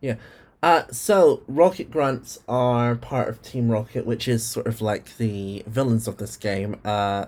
Yeah. 0.00 0.16
Uh, 0.62 0.84
so 0.90 1.42
Rocket 1.46 1.90
Grunts 1.90 2.38
are 2.48 2.94
part 2.94 3.28
of 3.28 3.42
Team 3.42 3.68
Rocket, 3.68 4.06
which 4.06 4.26
is 4.28 4.44
sort 4.44 4.66
of 4.66 4.80
like 4.80 5.16
the 5.16 5.62
villains 5.66 6.08
of 6.08 6.18
this 6.18 6.36
game. 6.36 6.76
Uh, 6.84 7.26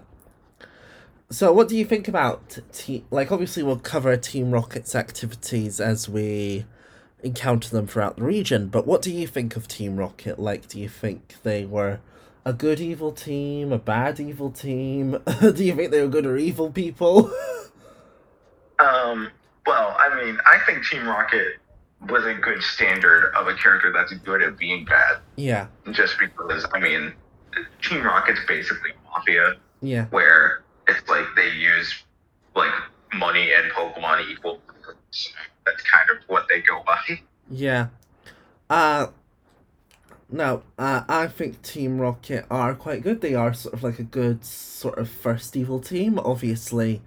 so 1.31 1.53
what 1.53 1.69
do 1.69 1.77
you 1.77 1.85
think 1.85 2.09
about 2.09 2.59
team? 2.73 3.05
Like, 3.11 3.31
obviously, 3.31 3.63
we'll 3.63 3.79
cover 3.79 4.17
Team 4.17 4.51
Rocket's 4.51 4.95
activities 4.95 5.79
as 5.79 6.09
we 6.09 6.65
encounter 7.23 7.69
them 7.69 7.87
throughout 7.87 8.17
the 8.17 8.25
region. 8.25 8.69
But 8.69 8.87
what 8.87 9.03
do 9.03 9.13
you 9.13 9.27
think 9.27 9.55
of 9.55 9.69
Team 9.69 9.97
Rocket? 9.97 10.39
Like, 10.39 10.69
do 10.69 10.81
you 10.81 10.89
think 10.89 11.35
they 11.43 11.67
were 11.67 12.01
a 12.49 12.53
good 12.55 12.81
evil 12.81 13.13
team, 13.13 13.73
a 13.73 13.79
bad 13.79 14.19
evil 14.19 14.51
team? 14.51 15.19
do 15.41 15.63
you 15.63 15.75
think 15.75 15.91
they 15.91 16.01
were 16.01 16.09
good 16.09 16.27
or 16.27 16.37
evil 16.37 16.71
people? 16.71 17.31
Um, 18.81 19.33
well, 19.67 19.97
I 19.99 20.15
mean, 20.23 20.39
I 20.47 20.61
think 20.65 20.87
Team 20.87 21.05
Rocket 21.05 21.55
was 22.09 22.25
a 22.27 22.35
good 22.35 22.63
standard 22.63 23.33
of 23.35 23.49
a 23.49 23.55
character 23.55 23.93
that's 23.93 24.13
good 24.13 24.41
at 24.41 24.57
being 24.57 24.85
bad. 24.85 25.17
yeah, 25.35 25.67
Just 25.91 26.17
because, 26.21 26.65
I 26.73 26.79
mean, 26.79 27.13
Team 27.83 28.05
Rocket's 28.05 28.39
basically 28.47 28.93
mafia, 29.05 29.55
yeah. 29.83 30.05
where 30.11 30.63
it's 30.87 31.09
like 31.09 31.25
they 31.35 31.51
use 31.51 31.93
like 32.55 32.71
money 33.15 33.51
and 33.53 33.69
Pokemon 33.73 34.31
equal. 34.31 34.61
That's 35.67 35.83
kind 35.83 36.09
of 36.11 36.19
what 36.29 36.47
they 36.49 36.61
go 36.61 36.85
by. 36.87 37.21
Yeah. 37.51 37.89
Uh 38.71 39.09
no, 40.31 40.63
uh, 40.79 41.03
I 41.09 41.27
think 41.27 41.63
Team 41.63 42.01
Rocket 42.01 42.47
are 42.51 42.75
quite 42.75 43.03
good. 43.03 43.21
They 43.21 43.35
are 43.35 43.55
sort 43.55 43.75
of 43.75 43.83
like 43.83 43.99
a 43.99 44.03
good 44.05 44.45
sort 44.45 44.99
of 44.99 45.09
first 45.09 45.57
evil 45.57 45.81
team. 45.81 46.19
Obviously, 46.19 47.01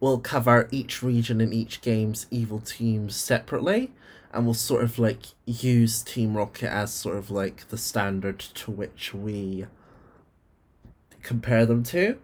we'll 0.00 0.18
cover 0.18 0.68
each 0.70 1.02
region 1.02 1.40
in 1.40 1.52
each 1.52 1.80
game's 1.80 2.26
evil 2.30 2.60
teams 2.60 3.14
separately, 3.16 3.92
and 4.32 4.44
we'll 4.44 4.54
sort 4.54 4.82
of 4.84 4.98
like 4.98 5.26
use 5.46 6.02
Team 6.02 6.36
Rocket 6.36 6.70
as 6.72 6.92
sort 6.92 7.16
of 7.16 7.30
like 7.30 7.68
the 7.68 7.78
standard 7.78 8.38
to 8.40 8.70
which 8.70 9.14
we 9.14 9.66
compare 11.22 11.66
them 11.66 11.82
to. 11.84 12.18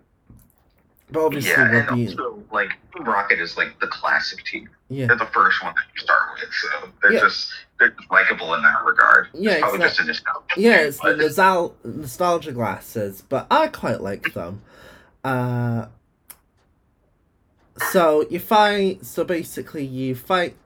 But 1.11 1.27
obviously, 1.27 1.51
yeah, 1.53 1.71
we'll 1.71 1.89
and 1.89 1.97
be 1.97 2.09
also 2.09 2.43
like 2.51 2.71
Rocket 3.01 3.39
is 3.39 3.57
like 3.57 3.79
the 3.81 3.87
classic 3.87 4.45
team. 4.45 4.69
yeah. 4.89 5.07
They're 5.07 5.17
the 5.17 5.27
first 5.27 5.63
one 5.63 5.75
that 5.75 5.85
you 5.95 6.01
start 6.03 6.23
with, 6.41 6.53
so 6.53 6.89
they're 7.03 7.13
Yeah. 7.13 7.21
just 7.21 7.53
they're 7.83 7.97
likable 8.11 8.55
in 8.55 8.63
that 8.63 8.85
regard. 8.85 9.29
Yeah, 9.35 9.53
it's 9.53 9.61
probably 9.61 9.81
just 9.81 10.01
a 10.01 10.05
nostalgia. 10.05 10.55
Yeah, 10.57 10.77
it's 10.79 10.99
the 10.99 11.15
nostal- 11.15 11.73
nostalgia 11.85 12.53
glasses, 12.53 13.23
but 13.29 13.47
I 13.51 13.69
quite 13.69 14.01
like 14.01 14.35
them. 14.35 14.63
Uh, 15.25 15.87
so 17.91 18.27
you 18.31 18.39
fight. 18.39 19.05
So 19.05 19.25
basically, 19.25 19.85
you 19.85 20.15
fight. 20.15 20.57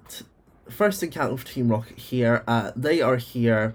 First 0.68 1.02
encounter 1.02 1.32
with 1.34 1.44
Team 1.44 1.68
Rocket 1.68 1.98
here. 1.98 2.42
Uh, 2.46 2.72
they 2.74 3.00
are 3.00 3.16
here 3.16 3.74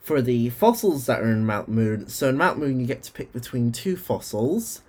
for 0.00 0.20
the 0.20 0.50
fossils 0.50 1.06
that 1.06 1.20
are 1.20 1.30
in 1.30 1.46
Mount 1.46 1.68
Moon. 1.68 2.08
So 2.08 2.28
in 2.28 2.36
Mount 2.36 2.58
Moon, 2.58 2.80
you 2.80 2.86
get 2.86 3.02
to 3.04 3.12
pick 3.12 3.32
between 3.32 3.72
two 3.72 3.96
fossils. 3.96 4.82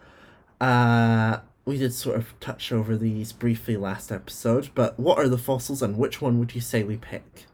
Uh, 0.59 1.39
we 1.65 1.77
did 1.77 1.93
sort 1.93 2.17
of 2.17 2.37
touch 2.39 2.71
over 2.71 2.97
these 2.97 3.31
briefly 3.31 3.77
last 3.77 4.11
episode, 4.11 4.69
but 4.75 4.99
what 4.99 5.17
are 5.17 5.29
the 5.29 5.37
fossils 5.37 5.81
and 5.81 5.97
which 5.97 6.21
one 6.21 6.39
would 6.39 6.55
you 6.55 6.61
say 6.61 6.83
we 6.83 6.97
pick? 6.97 7.45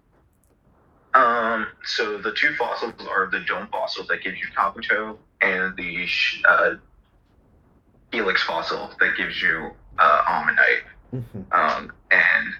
Um, 1.15 1.67
so 1.85 2.17
the 2.17 2.33
two 2.33 2.53
fossils 2.55 2.93
are 3.09 3.27
the 3.31 3.39
dome 3.39 3.67
fossil 3.71 4.05
that 4.09 4.21
gives 4.21 4.37
you 4.37 4.47
Kabuto, 4.55 5.17
and 5.41 5.75
the 5.77 6.05
uh, 6.47 6.75
Helix 8.11 8.43
fossil 8.43 8.91
that 8.99 9.15
gives 9.17 9.41
you 9.41 9.71
uh, 9.97 10.23
Omanyte. 10.25 10.83
Mhm. 11.13 11.53
Um, 11.53 11.93
and 12.11 12.53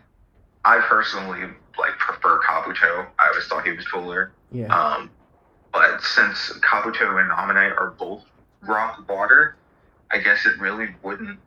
I 0.63 0.79
personally 0.79 1.41
like 1.77 1.97
prefer 1.99 2.39
Kabuto. 2.41 3.07
I 3.19 3.27
always 3.27 3.45
thought 3.47 3.65
he 3.65 3.73
was 3.73 3.85
cooler. 3.87 4.31
Yeah. 4.51 4.67
Um, 4.67 5.09
but 5.73 6.01
since 6.01 6.53
Kabuto 6.59 7.19
and 7.21 7.29
Omanyte 7.31 7.77
are 7.77 7.91
both 7.99 8.23
rock 8.61 9.07
water, 9.09 9.57
I 10.11 10.19
guess 10.19 10.45
it 10.45 10.57
really 10.61 10.95
wouldn't 11.03 11.37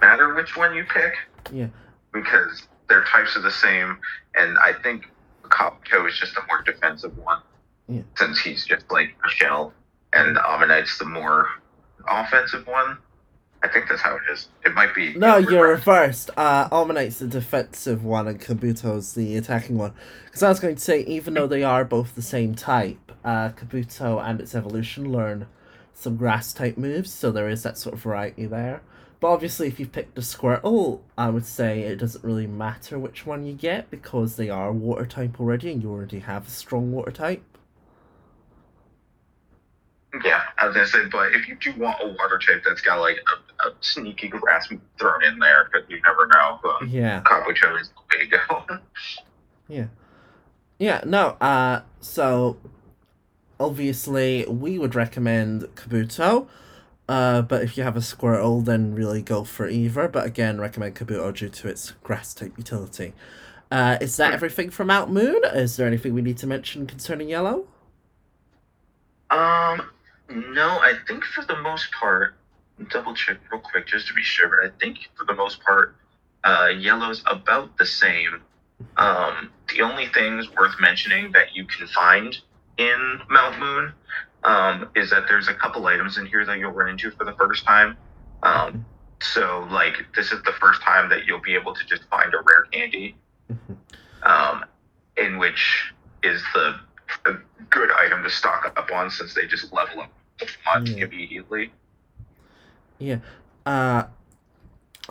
matter 0.00 0.34
which 0.34 0.56
one 0.56 0.74
you 0.74 0.84
pick. 0.84 1.12
Yeah. 1.52 1.68
Because 2.12 2.66
their 2.88 3.04
types 3.04 3.36
are 3.36 3.42
the 3.42 3.50
same, 3.50 3.98
and 4.34 4.56
I 4.58 4.72
think 4.72 5.10
Kabuto 5.48 6.08
is 6.08 6.18
just 6.18 6.36
a 6.36 6.40
more 6.48 6.62
defensive 6.62 7.16
one. 7.18 7.40
Yeah. 7.88 8.02
Since 8.16 8.40
he's 8.40 8.66
just 8.66 8.90
like 8.90 9.14
a 9.24 9.30
shell, 9.30 9.72
and 10.12 10.36
Omanyte's 10.36 10.98
the 10.98 11.04
more 11.04 11.48
offensive 12.08 12.66
one. 12.66 12.98
I 13.62 13.68
think 13.68 13.88
that's 13.88 14.02
how 14.02 14.16
it 14.16 14.22
is. 14.32 14.48
It 14.64 14.74
might 14.74 14.94
be. 14.94 15.14
No, 15.14 15.38
you're 15.38 15.68
reversed. 15.68 16.30
Uh, 16.36 16.68
Omanyte's 16.68 17.18
the 17.18 17.26
defensive 17.26 18.04
one 18.04 18.28
and 18.28 18.40
Kabuto's 18.40 19.14
the 19.14 19.36
attacking 19.36 19.78
one. 19.78 19.92
Because 20.26 20.42
I 20.42 20.48
was 20.48 20.60
going 20.60 20.74
to 20.74 20.80
say, 20.80 21.00
even 21.02 21.34
though 21.34 21.46
they 21.46 21.64
are 21.64 21.84
both 21.84 22.14
the 22.14 22.22
same 22.22 22.54
type, 22.54 23.12
uh, 23.24 23.50
Kabuto 23.50 24.22
and 24.22 24.40
its 24.40 24.54
evolution 24.54 25.10
learn 25.10 25.46
some 25.94 26.16
grass 26.16 26.52
type 26.52 26.76
moves, 26.76 27.12
so 27.12 27.32
there 27.32 27.48
is 27.48 27.62
that 27.62 27.78
sort 27.78 27.94
of 27.94 28.02
variety 28.02 28.46
there. 28.46 28.82
But 29.18 29.28
obviously, 29.28 29.66
if 29.68 29.80
you 29.80 29.86
picked 29.86 30.18
a 30.18 30.20
Squirtle, 30.20 31.00
I 31.16 31.30
would 31.30 31.46
say 31.46 31.80
it 31.80 31.96
doesn't 31.96 32.22
really 32.22 32.46
matter 32.46 32.98
which 32.98 33.24
one 33.24 33.46
you 33.46 33.54
get 33.54 33.90
because 33.90 34.36
they 34.36 34.50
are 34.50 34.72
water 34.72 35.06
type 35.06 35.40
already, 35.40 35.72
and 35.72 35.82
you 35.82 35.90
already 35.90 36.20
have 36.20 36.46
a 36.46 36.50
strong 36.50 36.92
water 36.92 37.10
type. 37.10 37.42
Yeah, 40.24 40.42
as 40.58 40.64
I 40.64 40.66
was 40.66 40.76
gonna 40.76 40.86
say, 40.86 41.10
but 41.10 41.32
if 41.32 41.48
you 41.48 41.56
do 41.56 41.72
want 41.78 41.96
a 42.02 42.06
water 42.08 42.38
type 42.38 42.62
that's 42.66 42.80
got 42.80 43.00
like 43.00 43.16
a, 43.16 43.68
a 43.68 43.72
sneaky 43.80 44.28
grass 44.28 44.68
thrown 44.98 45.24
in 45.24 45.38
there, 45.38 45.68
because 45.70 45.88
you 45.90 46.00
never 46.02 46.26
know, 46.26 46.58
but 46.62 46.88
Yeah. 46.88 47.22
Kabuto 47.22 47.80
is 47.80 47.90
the 47.90 48.18
way 48.18 48.28
to 48.28 48.78
go. 49.68 49.88
Yeah, 50.78 51.00
no, 51.06 51.38
uh, 51.40 51.80
so 52.00 52.58
obviously 53.58 54.44
we 54.46 54.78
would 54.78 54.94
recommend 54.94 55.62
Kabuto, 55.74 56.48
uh, 57.08 57.42
but 57.42 57.62
if 57.62 57.76
you 57.76 57.84
have 57.84 57.96
a 57.96 58.00
Squirtle, 58.00 58.64
then 58.64 58.94
really 58.94 59.22
go 59.22 59.44
for 59.44 59.68
either. 59.68 60.08
But 60.08 60.26
again, 60.26 60.60
recommend 60.60 60.96
Kabuto 60.96 61.34
due 61.36 61.48
to 61.48 61.68
its 61.68 61.92
grass 62.02 62.34
type 62.34 62.52
utility. 62.56 63.12
Uh, 63.70 63.98
is 64.00 64.16
that 64.16 64.32
everything 64.32 64.70
from 64.70 64.88
Mount 64.88 65.10
Moon? 65.10 65.40
Is 65.54 65.76
there 65.76 65.86
anything 65.86 66.14
we 66.14 66.22
need 66.22 66.38
to 66.38 66.46
mention 66.46 66.86
concerning 66.86 67.28
Yellow? 67.28 67.66
Um, 69.30 69.82
no, 70.28 70.68
I 70.68 70.94
think 71.06 71.24
for 71.24 71.44
the 71.44 71.56
most 71.56 71.90
part, 71.92 72.34
double 72.90 73.14
check 73.14 73.38
real 73.50 73.60
quick 73.60 73.86
just 73.86 74.06
to 74.08 74.14
be 74.14 74.22
sure, 74.22 74.48
but 74.48 74.70
I 74.70 74.78
think 74.78 75.08
for 75.16 75.24
the 75.24 75.34
most 75.34 75.62
part, 75.64 75.96
uh, 76.44 76.68
yellow's 76.76 77.22
about 77.26 77.76
the 77.78 77.86
same. 77.86 78.40
Um, 78.96 79.50
the 79.68 79.82
only 79.82 80.06
things 80.08 80.48
worth 80.54 80.74
mentioning 80.80 81.32
that 81.32 81.56
you 81.56 81.64
can 81.64 81.86
find 81.88 82.36
in 82.78 83.20
Mount 83.30 83.58
Moon 83.58 83.92
um, 84.46 84.88
is 84.94 85.10
that 85.10 85.24
there's 85.28 85.48
a 85.48 85.54
couple 85.54 85.84
items 85.86 86.16
in 86.16 86.24
here 86.24 86.46
that 86.46 86.58
you'll 86.58 86.70
run 86.72 86.88
into 86.88 87.10
for 87.10 87.24
the 87.24 87.34
first 87.34 87.64
time. 87.64 87.96
Um, 88.42 88.86
so, 89.20 89.66
like, 89.70 90.06
this 90.14 90.30
is 90.32 90.42
the 90.44 90.52
first 90.52 90.80
time 90.82 91.10
that 91.10 91.26
you'll 91.26 91.40
be 91.40 91.54
able 91.54 91.74
to 91.74 91.84
just 91.84 92.04
find 92.04 92.32
a 92.32 92.38
rare 92.38 92.62
candy, 92.70 93.16
um, 94.22 94.64
in 95.16 95.38
which 95.38 95.92
is 96.22 96.42
the 96.54 96.76
a 97.26 97.34
good 97.70 97.90
item 97.92 98.22
to 98.22 98.30
stock 98.30 98.72
up 98.76 98.90
on 98.92 99.10
since 99.10 99.34
they 99.34 99.46
just 99.46 99.72
level 99.72 100.00
up 100.00 100.10
much 100.64 100.90
Yeah. 100.90 101.04
immediately. 101.04 101.72
Yeah. 102.98 103.18
Uh, 103.64 104.04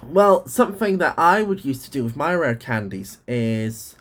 well, 0.03 0.47
something 0.47 0.97
that 0.97 1.17
I 1.17 1.41
would 1.41 1.63
used 1.63 1.83
to 1.85 1.91
do 1.91 2.03
with 2.03 2.15
my 2.15 2.35
rare 2.35 2.55
candies 2.55 3.19
is 3.27 3.95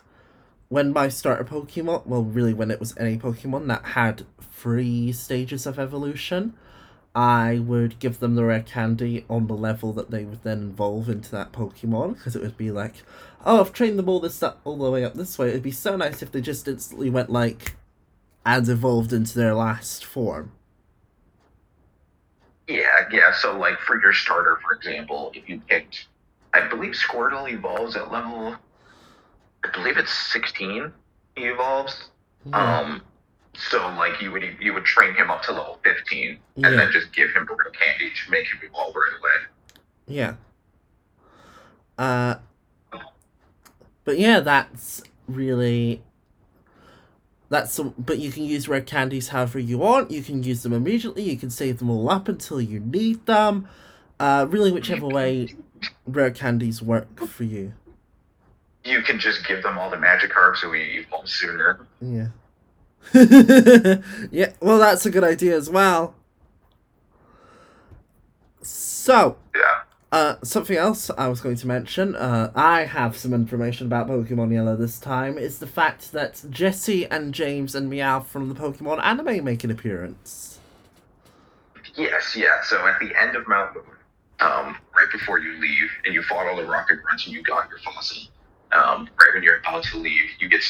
when 0.67 0.91
my 0.91 1.07
starter 1.07 1.43
Pokemon, 1.43 2.05
well, 2.05 2.23
really 2.23 2.53
when 2.53 2.69
it 2.71 2.79
was 2.79 2.93
any 2.97 3.17
Pokemon 3.17 3.67
that 3.67 3.85
had 3.85 4.25
three 4.65 5.11
stages 5.11 5.67
of 5.67 5.77
evolution, 5.77 6.55
I 7.13 7.59
would 7.59 7.99
give 7.99 8.17
them 8.17 8.33
the 8.33 8.43
rare 8.43 8.63
candy 8.63 9.23
on 9.29 9.45
the 9.45 9.53
level 9.53 9.93
that 9.93 10.09
they 10.09 10.23
would 10.25 10.41
then 10.41 10.71
evolve 10.73 11.07
into 11.07 11.29
that 11.33 11.51
Pokemon 11.51 12.15
because 12.15 12.35
it 12.35 12.41
would 12.41 12.57
be 12.57 12.71
like, 12.71 13.03
oh, 13.45 13.61
I've 13.61 13.73
trained 13.73 13.99
them 13.99 14.09
all 14.09 14.19
this 14.19 14.41
up, 14.41 14.61
all 14.63 14.75
the 14.77 14.89
way 14.89 15.05
up 15.05 15.13
this 15.13 15.37
way. 15.37 15.49
It'd 15.49 15.61
be 15.61 15.69
so 15.69 15.95
nice 15.95 16.23
if 16.23 16.31
they 16.31 16.41
just 16.41 16.67
instantly 16.67 17.11
went 17.11 17.29
like 17.29 17.75
and 18.43 18.67
evolved 18.67 19.13
into 19.13 19.37
their 19.37 19.53
last 19.53 20.03
form. 20.03 20.51
Yeah, 22.67 23.07
yeah. 23.11 23.33
So, 23.33 23.55
like 23.59 23.77
for 23.81 24.01
your 24.01 24.13
starter, 24.13 24.57
for 24.63 24.73
example, 24.73 25.31
if 25.35 25.47
you 25.47 25.61
picked, 25.67 26.07
I 26.55 26.67
believe 26.67 26.93
Squirtle 26.93 27.51
evolves 27.51 27.95
at 27.95 28.11
level, 28.11 28.55
I 29.63 29.69
believe 29.69 29.97
it's 29.97 30.11
sixteen. 30.11 30.91
He 31.35 31.43
evolves. 31.43 32.09
Yeah. 32.47 32.79
Um, 32.79 33.01
so 33.57 33.79
like 33.97 34.21
you 34.21 34.31
would 34.31 34.43
you 34.59 34.73
would 34.73 34.85
train 34.85 35.13
him 35.15 35.29
up 35.29 35.41
to 35.43 35.51
level 35.51 35.79
fifteen, 35.83 36.39
and 36.55 36.63
Yeah. 36.65 36.69
then 36.71 36.91
just 36.91 37.13
give 37.13 37.29
him 37.31 37.47
rare 37.47 37.71
candy 37.71 38.09
to 38.09 38.31
make 38.31 38.45
him 38.47 38.59
evolve 38.63 38.93
right 38.95 39.19
away. 39.19 39.47
Yeah. 40.07 40.33
Uh, 41.97 42.35
but 44.03 44.19
yeah, 44.19 44.39
that's 44.41 45.03
really. 45.27 46.01
That's 47.49 47.71
some, 47.73 47.93
but 47.97 48.17
you 48.17 48.31
can 48.31 48.43
use 48.43 48.67
rare 48.67 48.81
candies 48.81 49.27
however 49.29 49.59
you 49.59 49.77
want. 49.77 50.09
You 50.09 50.23
can 50.23 50.41
use 50.41 50.63
them 50.63 50.73
immediately. 50.73 51.23
You 51.23 51.37
can 51.37 51.51
save 51.51 51.77
them 51.77 51.89
all 51.91 52.09
up 52.09 52.27
until 52.27 52.59
you 52.59 52.79
need 52.79 53.25
them. 53.27 53.67
Uh, 54.19 54.47
really, 54.49 54.71
whichever 54.71 55.07
way 55.07 55.55
rare 56.07 56.31
candies 56.31 56.81
work 56.81 57.19
for 57.27 57.43
you. 57.43 57.73
You 58.83 59.01
can 59.03 59.19
just 59.19 59.45
give 59.47 59.61
them 59.61 59.77
all 59.77 59.89
the 59.91 59.97
magic 59.97 60.35
herbs 60.35 60.61
so 60.61 60.71
he 60.71 60.81
evolves 60.81 61.33
sooner. 61.33 61.85
Yeah. 62.01 62.27
yeah, 64.31 64.53
well, 64.59 64.79
that's 64.79 65.05
a 65.05 65.09
good 65.09 65.23
idea 65.23 65.55
as 65.55 65.69
well. 65.69 66.15
So, 68.61 69.37
Yeah. 69.55 69.61
Uh, 70.11 70.37
something 70.43 70.77
else 70.77 71.11
I 71.17 71.27
was 71.27 71.41
going 71.41 71.57
to 71.57 71.67
mention, 71.67 72.15
uh, 72.15 72.49
I 72.55 72.85
have 72.85 73.17
some 73.17 73.33
information 73.33 73.87
about 73.87 74.07
Pokemon 74.07 74.53
Yellow 74.53 74.77
this 74.77 74.97
time, 74.97 75.37
is 75.37 75.59
the 75.59 75.67
fact 75.67 76.13
that 76.13 76.41
Jessie 76.49 77.05
and 77.05 77.33
James 77.33 77.75
and 77.75 77.91
Meowth 77.91 78.27
from 78.27 78.47
the 78.47 78.55
Pokemon 78.55 79.03
anime 79.03 79.43
make 79.43 79.65
an 79.65 79.71
appearance. 79.71 80.59
Yes, 81.95 82.33
yeah. 82.35 82.61
So 82.63 82.87
at 82.87 82.97
the 82.99 83.11
end 83.21 83.35
of 83.35 83.45
Mount 83.47 83.75
Moon, 83.75 83.83
um, 84.39 84.77
right 84.95 85.11
before 85.11 85.39
you 85.39 85.59
leave, 85.59 85.89
and 86.05 86.13
you 86.13 86.21
fought 86.23 86.47
all 86.47 86.55
the 86.55 86.65
rocket 86.65 87.03
grunts 87.03 87.25
and 87.25 87.35
you 87.35 87.43
got 87.43 87.67
your 87.69 87.79
fossil, 87.79 88.21
um, 88.71 89.09
right 89.19 89.33
when 89.33 89.43
you're 89.43 89.59
about 89.59 89.83
to 89.85 89.97
leave, 89.97 90.29
you 90.39 90.47
get 90.47 90.61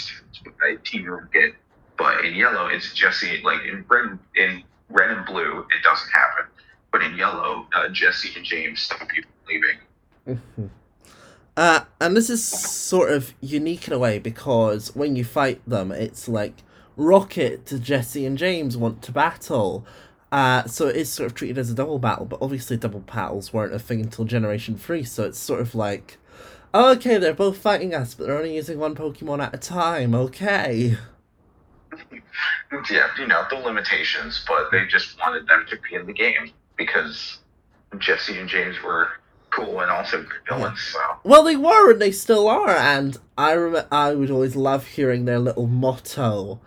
by 0.59 0.69
a 0.69 0.77
Team 0.77 1.05
Rocket. 1.05 1.53
But 1.97 2.25
in 2.25 2.35
yellow, 2.35 2.67
it's 2.67 2.93
Jessie. 2.93 3.41
Like 3.43 3.63
in 3.63 3.85
red, 3.87 4.17
in 4.35 4.63
red 4.89 5.11
and 5.11 5.25
blue, 5.25 5.59
it 5.59 5.83
doesn't 5.83 6.11
happen. 6.11 6.45
But 6.91 7.03
in 7.03 7.15
yellow, 7.15 7.67
uh, 7.75 7.89
Jessie 7.89 8.31
and 8.35 8.45
James 8.45 8.81
stop 8.81 9.07
you 9.15 9.23
leaving. 9.47 10.71
Uh, 11.57 11.81
and 12.01 12.17
this 12.17 12.29
is 12.29 12.43
sort 12.43 13.11
of 13.11 13.33
unique 13.39 13.87
in 13.87 13.93
a 13.93 13.99
way 13.99 14.19
because 14.19 14.93
when 14.95 15.15
you 15.15 15.23
fight 15.23 15.61
them, 15.65 15.91
it's 15.91 16.27
like 16.27 16.63
Rocket 16.97 17.65
to 17.67 17.79
Jessie 17.79 18.25
and 18.25 18.37
James 18.37 18.75
want 18.75 19.01
to 19.03 19.11
battle. 19.11 19.85
Uh, 20.31 20.65
so 20.65 20.87
it 20.87 20.97
is 20.97 21.09
sort 21.09 21.27
of 21.27 21.33
treated 21.33 21.57
as 21.57 21.71
a 21.71 21.73
double 21.73 21.99
battle, 21.99 22.25
but 22.25 22.41
obviously 22.41 22.75
double 22.75 22.99
battles 22.99 23.53
weren't 23.53 23.73
a 23.73 23.79
thing 23.79 24.01
until 24.01 24.25
Generation 24.25 24.77
3, 24.77 25.03
so 25.03 25.23
it's 25.23 25.39
sort 25.39 25.61
of 25.61 25.73
like, 25.73 26.17
okay, 26.73 27.17
they're 27.17 27.33
both 27.33 27.57
fighting 27.57 27.93
us, 27.93 28.13
but 28.13 28.27
they're 28.27 28.37
only 28.37 28.55
using 28.55 28.77
one 28.77 28.95
Pokemon 28.95 29.41
at 29.41 29.53
a 29.55 29.57
time, 29.57 30.13
okay. 30.13 30.97
Yeah, 32.91 33.07
you 33.17 33.27
know 33.27 33.45
the 33.49 33.57
limitations, 33.57 34.43
but 34.47 34.71
they 34.71 34.85
just 34.85 35.19
wanted 35.19 35.47
them 35.47 35.65
to 35.69 35.77
be 35.89 35.95
in 35.95 36.05
the 36.05 36.13
game 36.13 36.51
because 36.77 37.37
Jessie 37.99 38.37
and 38.39 38.49
James 38.49 38.75
were 38.83 39.09
cool 39.51 39.79
and 39.79 39.89
also 39.89 40.21
good 40.21 40.41
villains. 40.47 40.81
So 40.81 40.99
Well, 41.23 41.43
they 41.43 41.55
were 41.55 41.91
and 41.91 42.01
they 42.01 42.11
still 42.11 42.47
are, 42.47 42.69
and 42.69 43.17
I 43.37 43.53
rem- 43.55 43.85
I 43.91 44.13
would 44.13 44.31
always 44.31 44.55
love 44.55 44.87
hearing 44.87 45.25
their 45.25 45.39
little 45.39 45.67
motto 45.67 46.59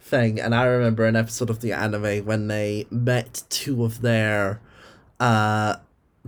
thing. 0.00 0.40
And 0.40 0.54
I 0.54 0.64
remember 0.64 1.04
an 1.04 1.16
episode 1.16 1.50
of 1.50 1.60
the 1.60 1.72
anime 1.72 2.24
when 2.24 2.48
they 2.48 2.86
met 2.90 3.42
two 3.48 3.84
of 3.84 4.00
their 4.02 4.60
uh 5.18 5.76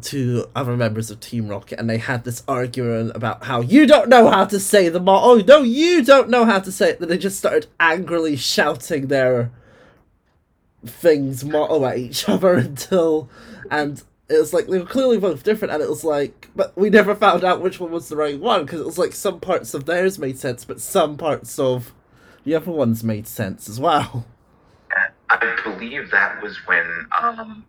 two 0.01 0.47
other 0.55 0.77
members 0.77 1.11
of 1.11 1.21
Team 1.21 1.49
Rocket, 1.49 1.79
and 1.79 1.89
they 1.89 1.99
had 1.99 2.25
this 2.25 2.43
argument 2.49 3.13
about 3.15 3.45
how 3.45 3.61
you 3.61 3.87
don't 3.87 4.09
know 4.09 4.31
how 4.31 4.45
to 4.47 4.59
say 4.59 4.89
the 4.89 5.01
motto. 5.01 5.27
Oh 5.27 5.45
no, 5.47 5.63
you 5.63 6.03
don't 6.03 6.31
know 6.31 6.45
how 6.45 6.61
to 6.61 6.73
say 6.73 6.91
it. 6.91 7.01
Then 7.01 7.09
they 7.09 7.19
just 7.19 7.39
started 7.39 7.67
angrily 7.79 8.37
shouting 8.37 9.09
their 9.09 9.51
things 10.87 11.45
motto 11.45 11.85
at 11.85 11.99
each 11.99 12.29
other 12.29 12.55
until 12.55 13.29
and 13.71 14.03
it 14.29 14.39
was 14.39 14.53
like 14.53 14.67
they 14.67 14.79
were 14.79 14.87
clearly 14.87 15.19
both 15.19 15.43
different 15.43 15.73
and 15.73 15.83
it 15.83 15.89
was 15.89 16.05
like 16.05 16.49
but 16.57 16.77
we 16.77 16.91
never 16.91 17.15
found 17.15 17.45
out 17.45 17.61
which 17.61 17.79
one 17.79 17.91
was 17.91 18.09
the 18.09 18.17
right 18.17 18.41
one 18.41 18.65
because 18.65 18.81
it 18.81 18.87
was 18.87 18.99
like 18.99 19.13
some 19.13 19.39
parts 19.39 19.75
of 19.75 19.85
theirs 19.85 20.19
made 20.19 20.39
sense 20.39 20.65
but 20.65 20.81
some 20.81 21.17
parts 21.17 21.59
of 21.59 21.93
the 22.45 22.55
other 22.55 22.71
ones 22.71 23.05
made 23.05 23.27
sense 23.27 23.69
as 23.69 23.79
well 23.79 24.27
I 25.29 25.57
believe 25.65 26.11
that 26.11 26.43
was 26.43 26.57
when 26.67 27.07
um, 27.21 27.65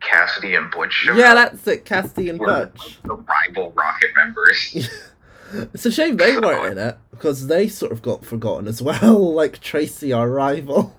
Cassidy 0.00 0.54
and 0.54 0.70
Butch 0.70 1.08
yeah 1.14 1.34
that's 1.34 1.66
it 1.66 1.84
Cassidy 1.84 2.28
and 2.28 2.38
Butch 2.38 2.98
the 3.02 3.14
rival 3.14 3.72
Rocket 3.72 4.10
members. 4.16 4.90
it's 5.52 5.86
a 5.86 5.90
shame 5.92 6.16
they 6.16 6.36
weren't 6.38 6.72
in 6.78 6.78
it 6.78 6.98
because 7.10 7.46
they 7.46 7.68
sort 7.68 7.92
of 7.92 8.02
got 8.02 8.24
forgotten 8.24 8.66
as 8.68 8.80
well 8.82 9.34
like 9.34 9.60
Tracy 9.60 10.12
our 10.12 10.28
rival 10.30 10.94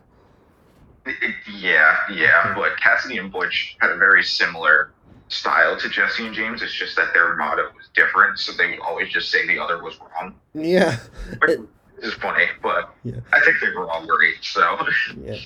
Yeah, 1.59 1.97
yeah, 2.11 2.53
but 2.55 2.77
Cassidy 2.77 3.17
and 3.19 3.31
Butch 3.31 3.77
had 3.79 3.91
a 3.91 3.97
very 3.97 4.23
similar 4.23 4.91
style 5.27 5.77
to 5.77 5.87
Jessie 5.89 6.25
and 6.25 6.33
James. 6.35 6.61
It's 6.63 6.73
just 6.73 6.95
that 6.95 7.13
their 7.13 7.35
motto 7.35 7.63
was 7.75 7.89
different, 7.95 8.39
so 8.39 8.51
they 8.53 8.71
would 8.71 8.79
always 8.79 9.09
just 9.11 9.29
say 9.29 9.45
the 9.45 9.59
other 9.61 9.83
was 9.83 9.99
wrong. 9.99 10.33
Yeah. 10.55 10.97
this 11.45 11.59
is 12.01 12.13
funny, 12.15 12.45
but 12.63 12.93
Yeah. 13.03 13.17
I 13.33 13.39
think 13.41 13.57
they 13.61 13.69
were 13.69 13.89
all 13.89 14.05
great. 14.07 14.35
So, 14.41 14.77
Yeah. 15.23 15.37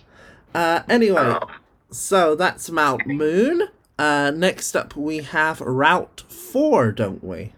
Uh, 0.56 0.82
anyway, 0.88 1.22
um, 1.22 1.50
so 1.92 2.36
that's 2.36 2.70
Mount 2.70 3.06
Moon. 3.08 3.64
Uh, 3.98 4.32
next 4.34 4.76
up 4.76 4.96
we 4.96 5.20
have 5.20 5.60
Route 5.62 6.24
4, 6.30 6.92
don't 6.92 7.24
we? 7.24 7.54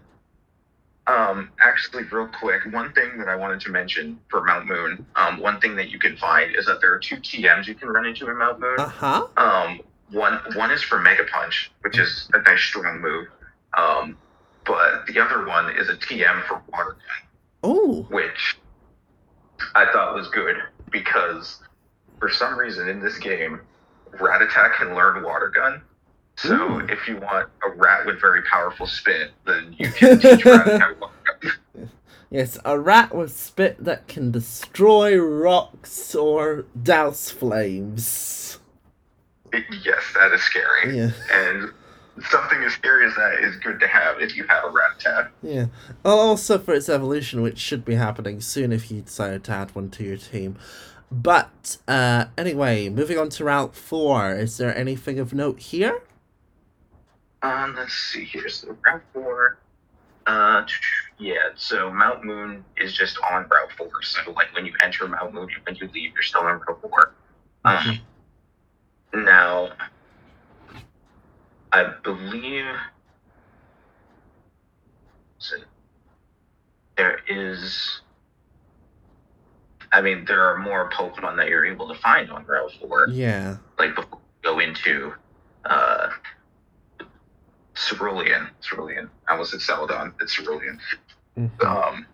um, 1.08 1.50
actually, 1.60 2.04
real 2.04 2.28
quick, 2.28 2.62
one 2.72 2.92
thing 2.92 3.18
that 3.18 3.28
I 3.28 3.34
wanted 3.34 3.60
to 3.62 3.70
mention 3.70 4.18
for 4.30 4.44
Mount 4.44 4.66
Moon, 4.66 5.04
um, 5.16 5.40
one 5.40 5.60
thing 5.60 5.74
that 5.76 5.90
you 5.90 5.98
can 5.98 6.16
find 6.16 6.54
is 6.54 6.64
that 6.66 6.80
there 6.80 6.92
are 6.94 6.98
two 7.00 7.16
TMs 7.16 7.66
you 7.66 7.74
can 7.74 7.88
run 7.88 8.06
into 8.06 8.30
in 8.30 8.38
Mount 8.38 8.60
Moon. 8.60 8.76
Uh 8.78 8.88
huh. 8.88 9.26
Um, 9.36 9.80
one 10.12 10.38
one 10.54 10.70
is 10.70 10.80
for 10.82 11.00
Mega 11.00 11.24
Punch, 11.24 11.72
which 11.80 11.98
is 11.98 12.28
a 12.34 12.42
nice 12.42 12.60
strong 12.62 13.00
move. 13.00 13.26
Um, 13.76 14.16
but 14.64 15.06
the 15.08 15.18
other 15.18 15.44
one 15.44 15.70
is 15.76 15.88
a 15.88 15.94
TM 15.96 16.46
for 16.46 16.62
Water 16.72 16.90
Gun, 16.92 17.28
Oh. 17.64 18.06
which 18.10 18.56
I 19.74 19.86
thought 19.92 20.14
was 20.14 20.28
good 20.28 20.56
because 20.90 21.58
for 22.20 22.28
some 22.28 22.56
reason 22.56 22.88
in 22.88 23.00
this 23.00 23.18
game, 23.18 23.60
Rattata 24.18 24.74
can 24.74 24.94
learn 24.94 25.22
Water 25.22 25.48
Gun. 25.54 25.82
So 26.36 26.54
Ooh. 26.54 26.78
if 26.80 27.06
you 27.06 27.16
want 27.16 27.48
a 27.64 27.70
rat 27.70 28.06
with 28.06 28.20
very 28.20 28.42
powerful 28.42 28.86
spit, 28.86 29.32
then 29.46 29.74
you 29.78 29.90
can 29.92 30.18
teach 30.18 30.44
Rattata 30.44 30.98
Water 31.00 31.14
Gun. 31.42 31.90
Yes, 32.32 32.56
a 32.64 32.78
rat 32.78 33.14
with 33.14 33.30
spit 33.30 33.84
that 33.84 34.08
can 34.08 34.30
destroy 34.30 35.18
rocks 35.18 36.14
or 36.14 36.64
douse 36.82 37.28
flames. 37.28 38.58
yes, 39.52 40.02
that 40.14 40.32
is 40.32 40.40
scary. 40.40 40.96
Yeah. 40.96 41.10
And 41.30 41.70
something 42.30 42.62
as 42.62 42.72
scary 42.72 43.06
as 43.06 43.14
that 43.16 43.40
is 43.40 43.56
good 43.56 43.78
to 43.80 43.86
have 43.86 44.18
if 44.22 44.34
you 44.34 44.46
have 44.48 44.64
a 44.64 44.68
Rattata. 44.68 45.28
Yeah. 45.42 45.66
Also 46.06 46.58
for 46.58 46.72
its 46.72 46.88
evolution, 46.88 47.42
which 47.42 47.58
should 47.58 47.84
be 47.84 47.96
happening 47.96 48.40
soon 48.40 48.72
if 48.72 48.90
you 48.90 49.02
decide 49.02 49.44
to 49.44 49.52
add 49.52 49.74
one 49.74 49.90
to 49.90 50.02
your 50.02 50.16
team. 50.16 50.56
But 51.12 51.76
uh, 51.86 52.26
anyway, 52.38 52.88
moving 52.88 53.18
on 53.18 53.28
to 53.30 53.44
Route 53.44 53.76
4. 53.76 54.34
Is 54.36 54.56
there 54.56 54.76
anything 54.76 55.18
of 55.18 55.34
note 55.34 55.60
here? 55.60 56.00
Um, 57.42 57.74
let's 57.76 57.92
see 57.92 58.24
here. 58.24 58.48
So 58.48 58.76
Route 58.86 59.02
Four. 59.12 59.58
Uh, 60.26 60.64
yeah. 61.18 61.50
So 61.56 61.90
Mount 61.90 62.24
Moon 62.24 62.64
is 62.76 62.94
just 62.94 63.18
on 63.30 63.42
Route 63.42 63.72
Four. 63.76 64.02
So 64.02 64.30
like 64.32 64.54
when 64.54 64.64
you 64.64 64.72
enter 64.82 65.06
Mount 65.08 65.34
Moon, 65.34 65.48
when 65.64 65.74
you 65.76 65.88
leave, 65.92 66.12
you're 66.14 66.22
still 66.22 66.42
on 66.42 66.60
Route 66.60 66.80
Four. 66.80 67.14
Um, 67.64 67.98
now, 69.12 69.72
I 71.72 71.92
believe. 72.04 72.76
So 75.38 75.56
there 76.96 77.18
is. 77.28 78.01
I 79.92 80.00
mean, 80.00 80.24
there 80.24 80.42
are 80.48 80.58
more 80.58 80.90
Pokemon 80.90 81.36
that 81.36 81.48
you're 81.48 81.66
able 81.66 81.86
to 81.88 81.94
find 82.00 82.30
on 82.30 82.44
Route 82.46 82.72
Four 82.80 83.08
Yeah. 83.10 83.56
like 83.78 83.94
before 83.94 84.18
go 84.42 84.58
into 84.58 85.12
uh 85.64 86.08
Cerulean. 87.74 88.48
Cerulean. 88.60 89.08
I 89.28 89.32
almost 89.32 89.52
said 89.52 89.60
Celadon. 89.60 90.14
It's 90.20 90.32
Cerulean. 90.34 90.80
Mhm. 91.38 91.64
Um 91.64 92.06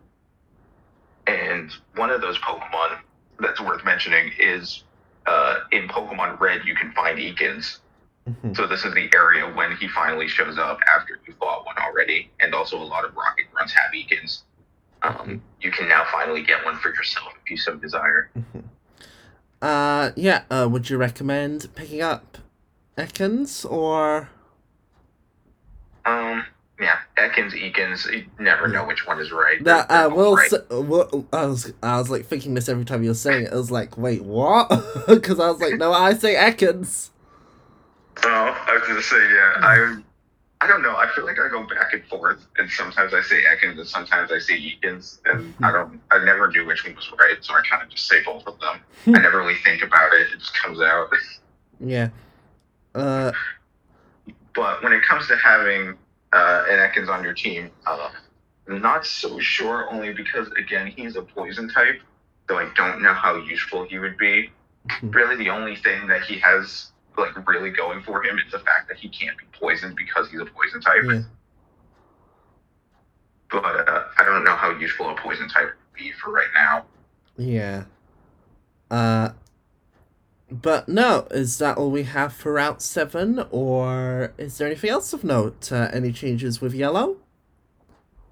and 1.27 1.71
one 1.95 2.11
of 2.11 2.21
those 2.21 2.39
Pokemon 2.39 2.99
that's 3.41 3.61
worth 3.61 3.85
mentioning 3.85 4.33
is 4.39 4.85
uh 5.27 5.61
in 5.73 5.89
Pokemon 5.89 6.39
Red 6.41 6.63
you 6.65 6.75
can 6.75 6.93
find 6.93 7.19
Eakins. 7.19 7.79
Mhm. 8.29 8.57
So 8.57 8.67
this 8.67 8.85
is 8.85 8.93
the 8.95 9.09
area 9.15 9.47
when 9.55 9.77
he 9.77 9.89
finally 9.89 10.29
shows 10.29 10.59
up 10.59 10.81
after 10.95 11.19
you 11.27 11.35
fought 11.41 11.65
one 11.65 11.77
already, 11.79 12.31
and 12.41 12.55
also 12.55 12.77
a 12.81 12.85
lot 12.85 13.05
of 13.05 13.17
Rocket 13.17 13.47
runs 13.57 13.73
have 13.73 13.93
Eakins. 13.93 14.43
Um, 15.03 15.43
you 15.61 15.71
can 15.71 15.89
now 15.89 16.05
finally 16.11 16.43
get 16.43 16.65
one 16.65 16.77
for 16.77 16.89
yourself 16.93 17.33
if 17.43 17.51
you 17.51 17.57
so 17.57 17.77
desire. 17.77 18.31
Mhm. 18.37 18.65
Uh, 19.61 20.11
yeah, 20.17 20.43
uh, 20.51 20.69
would 20.71 20.89
you 20.91 20.97
recommend 20.97 21.69
picking 21.75 22.03
up 22.03 22.39
Ekans 22.97 23.65
or. 23.71 24.29
Um, 26.05 26.45
yeah, 26.81 26.99
Ekans, 27.17 27.53
Eakins, 27.53 28.11
you 28.13 28.25
never 28.39 28.69
know 28.69 28.85
which 28.87 29.07
one 29.07 29.21
is 29.21 29.31
right. 29.33 29.63
That 29.65 29.91
uh, 29.91 30.09
will 30.11 30.37
right. 30.37 30.53
s- 30.53 30.69
will 30.71 31.27
I 31.33 31.47
was 31.47 31.73
I 31.83 31.99
was 31.99 32.09
like 32.09 32.25
thinking 32.27 32.55
this 32.55 32.69
every 32.69 32.85
time 32.85 33.03
you 33.03 33.11
were 33.11 33.15
saying 33.15 33.47
it. 33.47 33.53
I 33.53 33.57
was 33.57 33.71
like, 33.71 33.99
wait, 33.99 34.23
what? 34.23 34.69
Because 35.09 35.41
I 35.41 35.51
was 35.51 35.61
like, 35.61 35.75
no, 35.77 35.93
I 35.93 36.15
say 36.15 36.35
Ekans. 36.35 37.11
Oh, 38.25 38.29
I 38.67 38.73
was 38.75 38.83
gonna 38.89 39.03
say, 39.03 39.17
yeah, 39.33 39.53
I, 39.57 40.03
I 40.61 40.67
don't 40.67 40.83
know. 40.83 40.97
I 40.97 41.09
feel 41.15 41.25
like 41.25 41.39
I 41.39 41.49
go 41.49 41.63
back 41.67 41.93
and 41.93 42.05
forth, 42.07 42.45
and 42.57 42.69
sometimes 42.71 43.15
I 43.15 43.23
say 43.23 43.43
Ekans, 43.45 43.79
and 43.79 43.87
sometimes 43.87 44.33
I 44.33 44.39
say 44.41 44.55
Eakins, 44.59 45.19
and 45.25 45.55
I 45.63 45.71
don't, 45.71 46.01
I 46.11 46.19
never 46.25 46.49
knew 46.51 46.67
which 46.67 46.85
one 46.85 46.97
was 46.97 47.09
right, 47.19 47.37
so 47.41 47.55
I 47.55 47.63
kind 47.69 47.83
of 47.83 47.89
just 47.91 48.09
say 48.09 48.23
both 48.25 48.45
of 48.47 48.59
them. 48.59 48.81
I 49.07 49.21
never 49.21 49.39
really 49.39 49.55
think 49.65 49.83
about 49.83 50.13
it; 50.15 50.29
it 50.33 50.39
just 50.39 50.55
comes 50.55 50.81
out. 50.81 51.09
Yeah. 51.81 52.09
Uh, 52.93 53.31
But 54.53 54.83
when 54.83 54.93
it 54.93 55.05
comes 55.05 55.29
to 55.29 55.37
having 55.37 55.97
uh, 56.33 56.65
an 56.69 56.91
Ekans 56.91 57.09
on 57.09 57.23
your 57.23 57.35
team, 57.35 57.71
uh, 57.87 58.11
I'm 58.69 58.83
not 58.83 59.07
so 59.07 59.39
sure. 59.39 59.89
Only 59.93 60.13
because 60.13 60.49
again, 60.59 60.89
he's 60.89 61.15
a 61.15 61.23
poison 61.23 61.69
type, 61.69 62.01
so 62.49 62.59
I 62.59 62.69
don't 62.75 63.01
know 63.01 63.13
how 63.15 63.37
useful 63.37 63.85
he 63.85 64.01
would 64.01 64.17
be. 64.19 64.51
Mhm. 64.89 65.15
Really, 65.15 65.37
the 65.37 65.51
only 65.51 65.77
thing 65.77 66.09
that 66.09 66.23
he 66.23 66.41
has 66.41 66.91
like 67.19 67.49
really 67.49 67.71
going 67.71 68.03
for 68.03 68.23
him 68.23 68.39
is 68.39 68.51
the 68.53 68.59
fact 68.61 68.89
that 68.89 68.97
he 68.97 69.09
can't 69.09 69.37
be 69.37 69.45
poisoned 69.59 69.97
because 69.97 70.31
he's 70.31 70.41
a 70.41 70.47
poison 70.47 70.81
type. 70.81 71.03
yeah. 71.05 71.23
But 73.51 73.65
uh, 73.89 74.05
I 74.19 74.25
don't 74.25 74.45
know 74.45 74.55
how 74.57 74.71
useful 74.79 75.09
a 75.11 75.15
poison 75.17 75.49
type 75.49 75.67
would 75.69 75.99
be 75.99 76.13
for 76.13 76.31
right 76.33 76.49
now. 76.55 76.85
Yeah. 77.37 77.85
Uh, 78.91 79.31
but 80.51 80.89
no, 80.89 81.27
is 81.31 81.59
that 81.59 81.77
all 81.79 81.91
we 81.91 82.05
have 82.05 82.33
for 82.33 82.55
Route 82.55 82.81
7, 82.83 83.45
or 83.51 84.33
is 84.39 84.59
there 84.59 84.67
anything 84.67 84.91
else 84.91 85.13
of 85.13 85.25
note? 85.25 85.71
Uh, 85.73 85.89
any 85.93 86.13
changes 86.13 86.61
with 86.61 86.75
Yellow? 86.75 87.17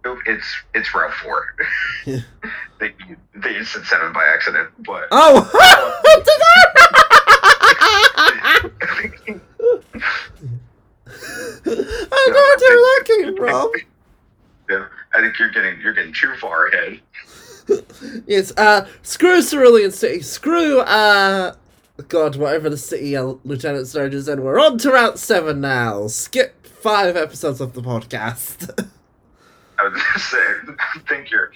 Nope, 0.04 0.18
It's 0.26 0.54
it's 0.72 0.94
Route 0.94 1.12
Four. 1.14 1.46
Yeah. 2.04 2.20
they 2.80 2.94
they 3.34 3.54
just 3.54 3.72
said 3.72 3.84
seven 3.86 4.12
by 4.12 4.24
accident, 4.24 4.70
but 4.86 5.08
Oh! 5.10 5.50
I 5.54 6.75
know 8.66 9.40
what 12.26 12.60
you're 12.60 12.82
looking 12.82 13.36
from! 13.36 13.70
yeah, 14.70 14.86
I 15.14 15.20
think 15.20 15.38
you're 15.38 15.50
getting 15.50 15.80
you're 15.80 15.94
getting 15.94 16.12
too 16.12 16.34
far 16.36 16.66
ahead. 16.68 17.00
Yes, 18.26 18.52
uh, 18.56 18.86
screw 19.02 19.42
Cerulean 19.42 19.90
City, 19.90 20.22
screw, 20.22 20.80
uh, 20.80 21.56
God, 22.08 22.36
whatever 22.36 22.70
the 22.70 22.76
city 22.76 23.16
uh, 23.16 23.34
Lieutenant 23.44 23.88
Sturgeon 23.88 24.22
said, 24.22 24.38
we're 24.40 24.60
on 24.60 24.78
to 24.78 24.92
Route 24.92 25.18
7 25.18 25.60
now. 25.60 26.06
Skip 26.06 26.66
five 26.66 27.16
episodes 27.16 27.60
of 27.60 27.72
the 27.72 27.82
podcast. 27.82 28.70
I 29.78 29.88
was 29.88 30.00
gonna 30.00 30.18
say, 30.18 30.36
I 30.78 30.98
think 31.08 31.30
you're 31.30 31.50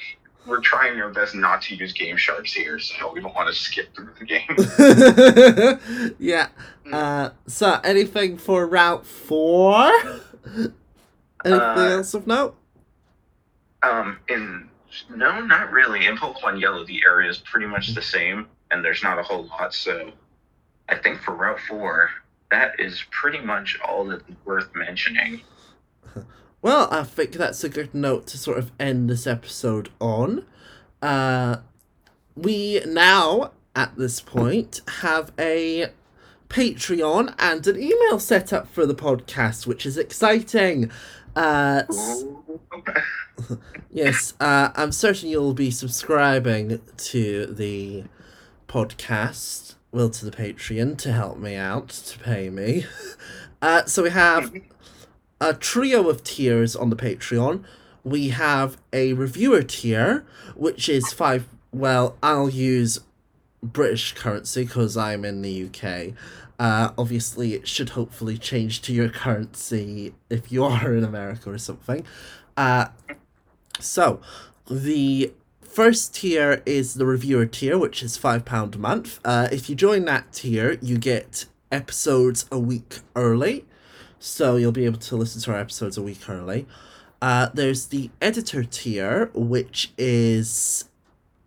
we're 0.47 0.61
trying 0.61 0.99
our 1.01 1.11
best 1.11 1.35
not 1.35 1.63
to 1.63 1.75
use 1.77 1.93
GameSharks 1.93 2.53
here, 2.53 2.79
so 2.79 3.13
we 3.13 3.21
don't 3.21 3.35
want 3.35 3.49
to 3.49 3.55
skip 3.55 3.95
through 3.95 4.11
the 4.19 4.25
game. 4.25 6.15
yeah, 6.19 6.49
uh, 6.93 7.31
so 7.47 7.79
anything 7.85 8.37
for 8.39 8.67
Route 8.67 9.07
4? 9.07 9.93
Anything 10.55 10.73
Uh, 11.45 11.75
else 11.97 12.15
of 12.15 12.27
note? 12.27 12.57
Um, 13.83 14.19
in 14.29 14.69
no, 15.15 15.41
not 15.41 15.71
really. 15.71 16.07
In 16.07 16.17
Pokemon 16.17 16.61
Yellow, 16.61 16.85
the 16.85 17.01
area 17.05 17.31
is 17.31 17.39
pretty 17.39 17.67
much 17.67 17.95
the 17.95 18.03
same, 18.03 18.47
and 18.71 18.85
there's 18.85 19.03
not 19.03 19.19
a 19.19 19.23
whole 19.23 19.45
lot. 19.47 19.73
So, 19.73 20.13
I 20.89 20.97
think 20.97 21.21
for 21.23 21.35
Route 21.35 21.61
Four, 21.69 22.11
that 22.51 22.79
is 22.81 23.05
pretty 23.11 23.39
much 23.41 23.79
all 23.87 24.05
that 24.07 24.23
is 24.29 24.35
worth 24.45 24.75
mentioning. 24.75 25.43
Well, 26.63 26.89
I 26.91 27.05
think 27.05 27.33
that's 27.33 27.65
a 27.65 27.71
good 27.71 27.95
note 27.95 28.27
to 28.29 28.39
sort 28.39 28.59
of 28.59 28.71
end 28.79 29.09
this 29.09 29.27
episode 29.27 29.89
on. 29.99 30.45
Uh, 31.01 31.57
we 32.37 32.81
now, 32.87 33.53
at 33.75 33.97
this 33.97 34.21
point, 34.21 34.83
have 35.01 35.33
a 35.39 35.87
Patreon 36.51 37.35
and 37.39 37.67
an 37.67 37.81
email 37.81 38.19
set 38.19 38.53
up 38.53 38.69
for 38.69 38.85
the 38.85 38.95
podcast, 38.95 39.67
which 39.67 39.87
is 39.87 39.97
exciting. 39.97 40.91
Uh, 41.35 41.85
yes, 43.91 44.35
uh, 44.39 44.71
I'm 44.75 44.93
certain 44.93 45.31
you'll 45.31 45.55
be 45.55 45.71
subscribing 45.71 46.83
to 46.97 47.47
the 47.47 48.05
podcast, 48.69 49.77
well, 49.93 50.11
to 50.11 50.25
the 50.27 50.31
Patreon 50.31 50.99
to 50.99 51.13
help 51.13 51.39
me 51.39 51.55
out, 51.55 51.89
to 51.89 52.19
pay 52.19 52.51
me. 52.51 52.85
Uh, 53.63 53.85
so 53.85 54.03
we 54.05 54.09
have 54.09 54.55
a 55.41 55.55
trio 55.55 56.09
of 56.09 56.23
tiers 56.23 56.77
on 56.77 56.91
the 56.91 56.97
Patreon. 56.97 57.65
We 58.05 58.29
have 58.31 58.79
a 58.93 59.13
reviewer 59.15 59.63
tier, 59.63 60.25
which 60.55 60.89
is 60.89 61.13
five. 61.13 61.47
Well, 61.73 62.17
I'll 62.23 62.51
use 62.51 63.01
British 63.63 64.15
currency 64.15 64.65
because 64.65 64.97
I'm 64.97 65.25
in 65.25 65.43
the 65.43 65.67
UK. 65.67 66.15
Uh, 66.59 66.93
obviously, 66.99 67.55
it 67.55 67.67
should 67.67 67.91
hopefully 67.91 68.37
change 68.37 68.83
to 68.83 68.93
your 68.93 69.09
currency 69.09 70.15
if 70.29 70.53
you 70.53 70.65
are 70.67 70.95
in 70.95 71.05
America 71.05 71.51
or 71.51 71.59
something. 71.59 72.05
Uh, 72.57 72.87
so, 73.79 74.21
the 74.69 75.33
first 75.63 76.17
tier 76.17 76.63
is 76.67 76.95
the 76.95 77.07
reviewer 77.07 77.47
tier, 77.47 77.79
which 77.79 78.03
is 78.03 78.19
£5 78.19 78.75
a 78.75 78.79
month. 78.79 79.21
Uh, 79.25 79.49
if 79.51 79.71
you 79.71 79.77
join 79.77 80.05
that 80.05 80.33
tier, 80.33 80.79
you 80.83 80.99
get 80.99 81.47
episodes 81.73 82.47
a 82.51 82.59
week 82.59 82.99
early. 83.15 83.65
So, 84.23 84.57
you'll 84.57 84.71
be 84.71 84.85
able 84.85 84.99
to 84.99 85.17
listen 85.17 85.41
to 85.43 85.53
our 85.53 85.59
episodes 85.59 85.97
a 85.97 86.03
week 86.03 86.29
early. 86.29 86.67
Uh, 87.23 87.49
there's 87.55 87.87
the 87.87 88.11
editor 88.21 88.65
tier, 88.65 89.31
which 89.33 89.93
is 89.97 90.85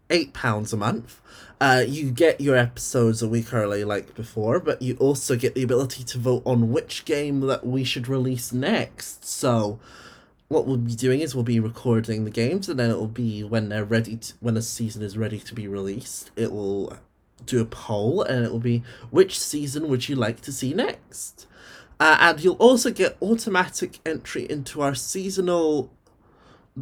£8 0.09 0.74
a 0.74 0.78
month. 0.78 1.21
Uh, 1.61 1.84
you 1.88 2.09
get 2.09 2.41
your 2.41 2.55
episodes 2.55 3.21
a 3.21 3.28
week 3.28 3.53
early, 3.53 3.84
like 3.84 4.15
before, 4.15 4.59
but 4.59 4.82
you 4.82 4.95
also 4.95 5.36
get 5.36 5.53
the 5.53 5.63
ability 5.63 6.03
to 6.03 6.17
vote 6.17 6.41
on 6.45 6.71
which 6.71 7.05
game 7.05 7.41
that 7.41 7.65
we 7.65 7.84
should 7.84 8.07
release 8.07 8.51
next. 8.51 9.24
So, 9.24 9.80
what 10.47 10.65
we'll 10.65 10.78
be 10.78 10.95
doing 10.95 11.21
is 11.21 11.34
we'll 11.34 11.43
be 11.43 11.59
recording 11.59 12.26
the 12.26 12.32
games, 12.32 12.67
and 12.67 12.80
then 12.80 12.89
it 12.89 12.97
will 12.97 13.07
be 13.07 13.43
when 13.43 13.69
they're 13.69 13.86
ready. 13.86 14.17
To, 14.17 14.34
when 14.39 14.57
a 14.57 14.61
season 14.61 15.03
is 15.03 15.17
ready 15.17 15.39
to 15.39 15.53
be 15.53 15.67
released, 15.67 16.32
it 16.36 16.51
will 16.51 16.97
do 17.45 17.61
a 17.61 17.65
poll, 17.65 18.24
and 18.24 18.43
it 18.43 18.51
will 18.51 18.59
be 18.59 18.84
which 19.09 19.39
season 19.39 19.88
would 19.89 20.09
you 20.09 20.15
like 20.15 20.41
to 20.41 20.51
see 20.51 20.74
next. 20.74 21.47
Uh, 22.00 22.18
and 22.20 22.44
you'll 22.44 22.56
also 22.56 22.91
get 22.91 23.18
automatic 23.22 24.00
entry 24.06 24.46
into 24.50 24.82
our 24.82 24.96
seasonal 24.96 25.91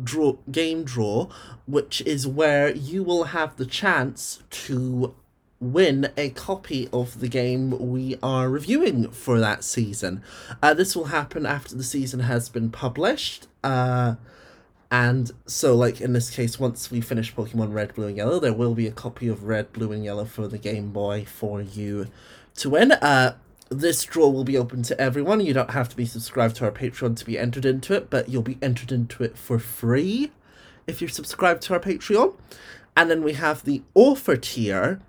draw 0.03 0.37
game 0.51 0.83
draw, 0.83 1.27
which 1.65 2.01
is 2.01 2.25
where 2.25 2.73
you 2.73 3.03
will 3.03 3.25
have 3.25 3.57
the 3.57 3.65
chance 3.65 4.41
to 4.49 5.13
win 5.59 6.11
a 6.17 6.29
copy 6.31 6.89
of 6.91 7.19
the 7.19 7.27
game 7.27 7.91
we 7.91 8.17
are 8.23 8.49
reviewing 8.49 9.09
for 9.11 9.39
that 9.39 9.63
season. 9.63 10.23
Uh, 10.61 10.73
this 10.73 10.95
will 10.95 11.05
happen 11.05 11.45
after 11.45 11.75
the 11.75 11.83
season 11.83 12.21
has 12.21 12.49
been 12.49 12.71
published. 12.71 13.47
Uh, 13.63 14.15
and 14.89 15.31
so, 15.45 15.75
like 15.75 16.01
in 16.01 16.13
this 16.13 16.29
case, 16.29 16.59
once 16.59 16.91
we 16.91 16.99
finish 16.99 17.33
Pokemon 17.33 17.73
Red, 17.73 17.93
Blue, 17.95 18.07
and 18.07 18.17
Yellow, 18.17 18.39
there 18.39 18.53
will 18.53 18.73
be 18.73 18.87
a 18.87 18.91
copy 18.91 19.27
of 19.27 19.43
Red, 19.43 19.71
Blue, 19.71 19.91
and 19.91 20.03
Yellow 20.03 20.25
for 20.25 20.47
the 20.47 20.57
Game 20.57 20.91
Boy 20.91 21.23
for 21.23 21.61
you 21.61 22.07
to 22.55 22.69
win. 22.71 22.91
Uh, 22.91 23.35
this 23.71 24.03
draw 24.03 24.27
will 24.29 24.43
be 24.43 24.57
open 24.57 24.83
to 24.83 24.99
everyone. 24.99 25.39
You 25.39 25.53
don't 25.53 25.71
have 25.71 25.87
to 25.89 25.95
be 25.95 26.05
subscribed 26.05 26.57
to 26.57 26.65
our 26.65 26.71
Patreon 26.71 27.15
to 27.15 27.25
be 27.25 27.39
entered 27.39 27.65
into 27.65 27.93
it, 27.93 28.09
but 28.09 28.27
you'll 28.27 28.41
be 28.41 28.57
entered 28.61 28.91
into 28.91 29.23
it 29.23 29.37
for 29.37 29.57
free 29.59 30.31
if 30.87 30.99
you're 30.99 31.09
subscribed 31.09 31.61
to 31.63 31.73
our 31.73 31.79
Patreon. 31.79 32.35
And 32.97 33.09
then 33.09 33.23
we 33.23 33.33
have 33.33 33.63
the 33.63 33.81
offer 33.95 34.35
tier, 34.35 34.99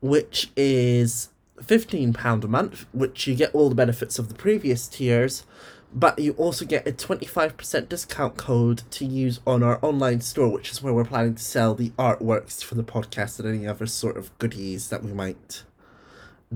which 0.00 0.52
is 0.56 1.30
£15 1.58 2.44
a 2.44 2.48
month, 2.48 2.86
which 2.92 3.26
you 3.26 3.34
get 3.34 3.52
all 3.52 3.68
the 3.68 3.74
benefits 3.74 4.16
of 4.16 4.28
the 4.28 4.36
previous 4.36 4.86
tiers, 4.86 5.44
but 5.92 6.20
you 6.20 6.32
also 6.34 6.64
get 6.64 6.86
a 6.86 6.92
25% 6.92 7.88
discount 7.88 8.36
code 8.36 8.82
to 8.92 9.04
use 9.04 9.40
on 9.44 9.64
our 9.64 9.80
online 9.82 10.20
store, 10.20 10.48
which 10.48 10.70
is 10.70 10.82
where 10.82 10.94
we're 10.94 11.04
planning 11.04 11.34
to 11.34 11.42
sell 11.42 11.74
the 11.74 11.90
artworks 11.90 12.62
for 12.62 12.76
the 12.76 12.84
podcast 12.84 13.40
and 13.40 13.48
any 13.48 13.66
other 13.66 13.86
sort 13.86 14.16
of 14.16 14.36
goodies 14.38 14.88
that 14.88 15.02
we 15.02 15.12
might 15.12 15.64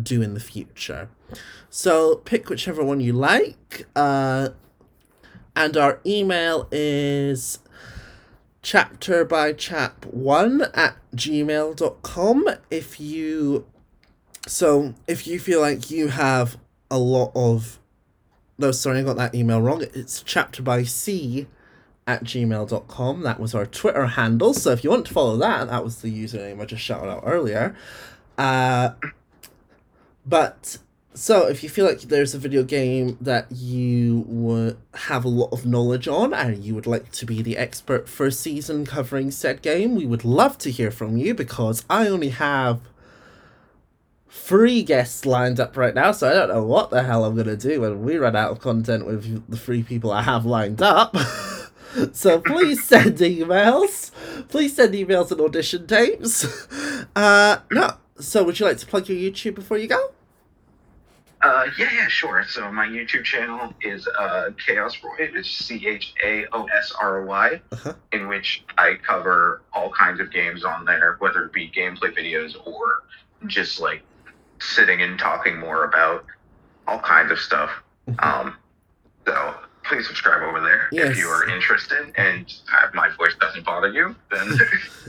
do 0.02 0.22
in 0.22 0.34
the 0.34 0.40
future. 0.40 1.08
So 1.70 2.16
pick 2.16 2.48
whichever 2.48 2.84
one 2.84 3.00
you 3.00 3.12
like. 3.12 3.86
Uh, 3.94 4.50
and 5.54 5.76
our 5.76 6.00
email 6.04 6.68
is 6.70 7.58
chapter 8.66 9.24
by 9.24 9.52
chap 9.52 10.04
one 10.06 10.62
at 10.74 10.96
gmail.com 11.14 12.48
if 12.68 12.98
you 12.98 13.64
so 14.44 14.92
if 15.06 15.24
you 15.24 15.38
feel 15.38 15.60
like 15.60 15.88
you 15.88 16.08
have 16.08 16.58
a 16.90 16.98
lot 16.98 17.30
of 17.36 17.78
no 18.58 18.72
sorry 18.72 18.98
i 18.98 19.02
got 19.04 19.16
that 19.16 19.32
email 19.36 19.62
wrong 19.62 19.84
it's 19.94 20.20
chapter 20.20 20.64
by 20.64 20.82
c 20.82 21.46
at 22.08 22.24
gmail.com 22.24 23.22
that 23.22 23.38
was 23.38 23.54
our 23.54 23.66
twitter 23.66 24.04
handle 24.04 24.52
so 24.52 24.72
if 24.72 24.82
you 24.82 24.90
want 24.90 25.06
to 25.06 25.12
follow 25.14 25.36
that 25.36 25.68
that 25.68 25.84
was 25.84 26.02
the 26.02 26.10
username 26.10 26.60
i 26.60 26.64
just 26.64 26.82
shouted 26.82 27.08
out 27.08 27.22
earlier 27.24 27.72
uh 28.36 28.90
but 30.26 30.78
so 31.16 31.46
if 31.46 31.62
you 31.62 31.70
feel 31.70 31.86
like 31.86 32.02
there's 32.02 32.34
a 32.34 32.38
video 32.38 32.62
game 32.62 33.16
that 33.22 33.50
you 33.50 34.24
would 34.28 34.76
have 34.92 35.24
a 35.24 35.28
lot 35.28 35.50
of 35.50 35.64
knowledge 35.64 36.06
on 36.06 36.34
and 36.34 36.62
you 36.62 36.74
would 36.74 36.86
like 36.86 37.10
to 37.12 37.24
be 37.24 37.40
the 37.40 37.56
expert 37.56 38.06
for 38.06 38.26
a 38.26 38.32
season 38.32 38.84
covering 38.84 39.30
said 39.30 39.62
game, 39.62 39.94
we 39.94 40.04
would 40.04 40.26
love 40.26 40.58
to 40.58 40.70
hear 40.70 40.90
from 40.90 41.16
you 41.16 41.32
because 41.32 41.86
I 41.88 42.06
only 42.08 42.28
have 42.28 42.80
three 44.28 44.82
guests 44.82 45.24
lined 45.24 45.58
up 45.58 45.74
right 45.74 45.94
now, 45.94 46.12
so 46.12 46.28
I 46.28 46.34
don't 46.34 46.50
know 46.50 46.62
what 46.62 46.90
the 46.90 47.02
hell 47.02 47.24
I'm 47.24 47.34
gonna 47.34 47.56
do 47.56 47.80
when 47.80 48.02
we 48.02 48.18
run 48.18 48.36
out 48.36 48.50
of 48.50 48.60
content 48.60 49.06
with 49.06 49.48
the 49.48 49.56
three 49.56 49.82
people 49.82 50.12
I 50.12 50.20
have 50.20 50.44
lined 50.44 50.82
up. 50.82 51.16
so 52.12 52.40
please 52.40 52.84
send 52.88 53.16
emails. 53.16 54.10
Please 54.48 54.76
send 54.76 54.92
emails 54.92 55.32
and 55.32 55.40
audition 55.40 55.86
tapes. 55.86 56.44
Uh 57.16 57.60
no. 57.70 57.94
So 58.20 58.44
would 58.44 58.60
you 58.60 58.66
like 58.66 58.78
to 58.78 58.86
plug 58.86 59.08
your 59.08 59.16
YouTube 59.16 59.54
before 59.54 59.78
you 59.78 59.88
go? 59.88 60.10
Uh, 61.46 61.66
yeah, 61.78 61.88
yeah, 61.94 62.08
sure. 62.08 62.44
So 62.48 62.72
my 62.72 62.86
YouTube 62.86 63.24
channel 63.24 63.72
is 63.80 64.08
uh, 64.18 64.50
Chaos 64.66 64.96
Roy. 65.04 65.14
It's 65.18 65.48
C 65.50 65.86
H 65.86 66.12
A 66.24 66.44
O 66.52 66.64
S 66.64 66.92
R 67.00 67.22
O 67.22 67.26
Y, 67.26 67.60
Uh-huh. 67.72 67.94
in 68.12 68.26
which 68.28 68.64
I 68.76 68.94
cover 69.06 69.62
all 69.72 69.90
kinds 69.92 70.18
of 70.20 70.32
games 70.32 70.64
on 70.64 70.84
there, 70.84 71.16
whether 71.20 71.44
it 71.44 71.52
be 71.52 71.70
gameplay 71.70 72.12
videos 72.16 72.54
or 72.66 73.02
just 73.46 73.78
like 73.80 74.02
sitting 74.58 75.02
and 75.02 75.18
talking 75.18 75.58
more 75.58 75.84
about 75.84 76.24
all 76.88 76.98
kinds 77.00 77.30
of 77.30 77.38
stuff. 77.38 77.70
Um, 78.18 78.56
so 79.26 79.54
please 79.84 80.06
subscribe 80.06 80.42
over 80.42 80.60
there 80.60 80.88
Yes. 80.90 81.12
if 81.12 81.18
you 81.18 81.28
are 81.28 81.48
interested 81.48 82.12
and 82.16 82.52
my 82.94 83.08
voice 83.16 83.34
doesn't 83.40 83.64
bother 83.64 83.88
you. 83.92 84.16
Then 84.32 84.58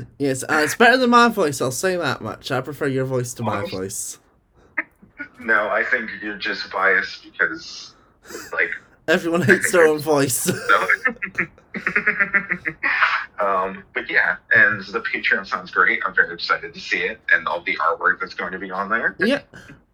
Yes, 0.19 0.43
uh, 0.43 0.61
it's 0.63 0.75
better 0.75 0.97
than 0.97 1.09
my 1.09 1.29
voice, 1.29 1.61
I'll 1.61 1.71
say 1.71 1.95
that 1.95 2.21
much. 2.21 2.51
I 2.51 2.61
prefer 2.61 2.85
your 2.88 3.05
voice 3.05 3.33
to 3.35 3.43
my 3.43 3.65
voice. 3.65 4.19
No, 5.39 5.69
I 5.69 5.83
think 5.83 6.09
you're 6.21 6.38
just 6.38 6.71
biased 6.71 7.23
because 7.23 7.93
like 8.53 8.71
Everyone 9.07 9.41
hates 9.41 9.71
their 9.71 9.88
own 9.88 9.99
voice. 9.99 10.51
Um, 13.39 13.83
but 13.93 14.09
yeah, 14.09 14.38
and 14.51 14.83
the 14.85 14.99
Patreon 14.99 15.45
sounds 15.45 15.69
great. 15.71 15.99
I'm 16.05 16.15
very 16.15 16.33
excited 16.33 16.73
to 16.73 16.79
see 16.79 16.99
it 16.99 17.19
and 17.31 17.47
all 17.47 17.61
the 17.61 17.77
artwork 17.77 18.19
that's 18.19 18.33
going 18.33 18.51
to 18.51 18.59
be 18.59 18.71
on 18.71 18.89
there. 18.89 19.15
yeah. 19.19 19.41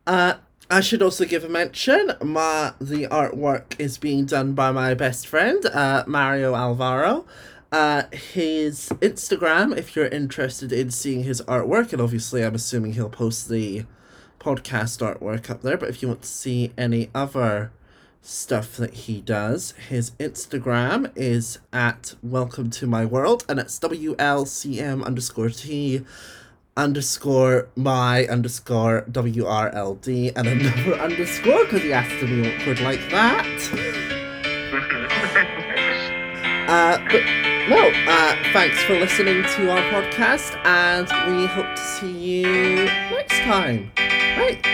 Uh, 0.07 0.35
I 0.69 0.79
should 0.79 1.01
also 1.01 1.25
give 1.25 1.43
a 1.43 1.49
mention. 1.49 2.13
My 2.21 2.73
the 2.79 3.05
artwork 3.07 3.77
is 3.79 3.97
being 3.97 4.25
done 4.25 4.53
by 4.53 4.71
my 4.71 4.93
best 4.93 5.27
friend, 5.27 5.65
uh, 5.65 6.03
Mario 6.07 6.55
Alvaro. 6.55 7.25
Uh, 7.71 8.03
his 8.11 8.89
Instagram, 9.01 9.75
if 9.75 9.95
you're 9.95 10.07
interested 10.07 10.71
in 10.71 10.89
seeing 10.89 11.23
his 11.23 11.41
artwork, 11.41 11.91
and 11.91 12.01
obviously 12.01 12.43
I'm 12.43 12.55
assuming 12.55 12.93
he'll 12.93 13.09
post 13.09 13.49
the 13.49 13.85
podcast 14.43 14.99
artwork 15.01 15.49
up 15.49 15.61
there. 15.61 15.77
But 15.77 15.89
if 15.89 16.01
you 16.01 16.07
want 16.07 16.23
to 16.23 16.27
see 16.27 16.71
any 16.77 17.09
other 17.15 17.71
stuff 18.21 18.77
that 18.77 18.93
he 18.93 19.21
does, 19.21 19.73
his 19.89 20.11
Instagram 20.11 21.11
is 21.15 21.59
at 21.71 22.15
Welcome 22.21 22.69
to 22.71 22.87
My 22.87 23.05
World, 23.05 23.45
and 23.47 23.59
it's 23.59 23.79
WLCM 23.79 25.03
underscore 25.03 25.49
T 25.49 26.05
underscore 26.75 27.69
my 27.75 28.25
underscore 28.25 29.05
WRLD 29.11 30.33
and 30.35 30.47
another 30.47 30.95
underscore 30.99 31.65
because 31.65 31.83
he 31.83 31.89
has 31.89 32.07
to 32.19 32.25
be 32.25 32.55
awkward 32.55 32.79
like 32.79 32.99
that. 33.11 33.99
Uh, 36.65 36.97
but 37.11 37.21
no, 37.69 37.91
uh, 38.07 38.35
thanks 38.53 38.81
for 38.83 38.93
listening 38.93 39.43
to 39.43 39.69
our 39.69 39.81
podcast, 39.91 40.55
and 40.65 41.07
we 41.37 41.45
hope 41.45 41.75
to 41.75 41.81
see 41.81 42.11
you 42.11 42.85
next 42.85 43.37
time. 43.39 43.91
Right. 44.35 44.72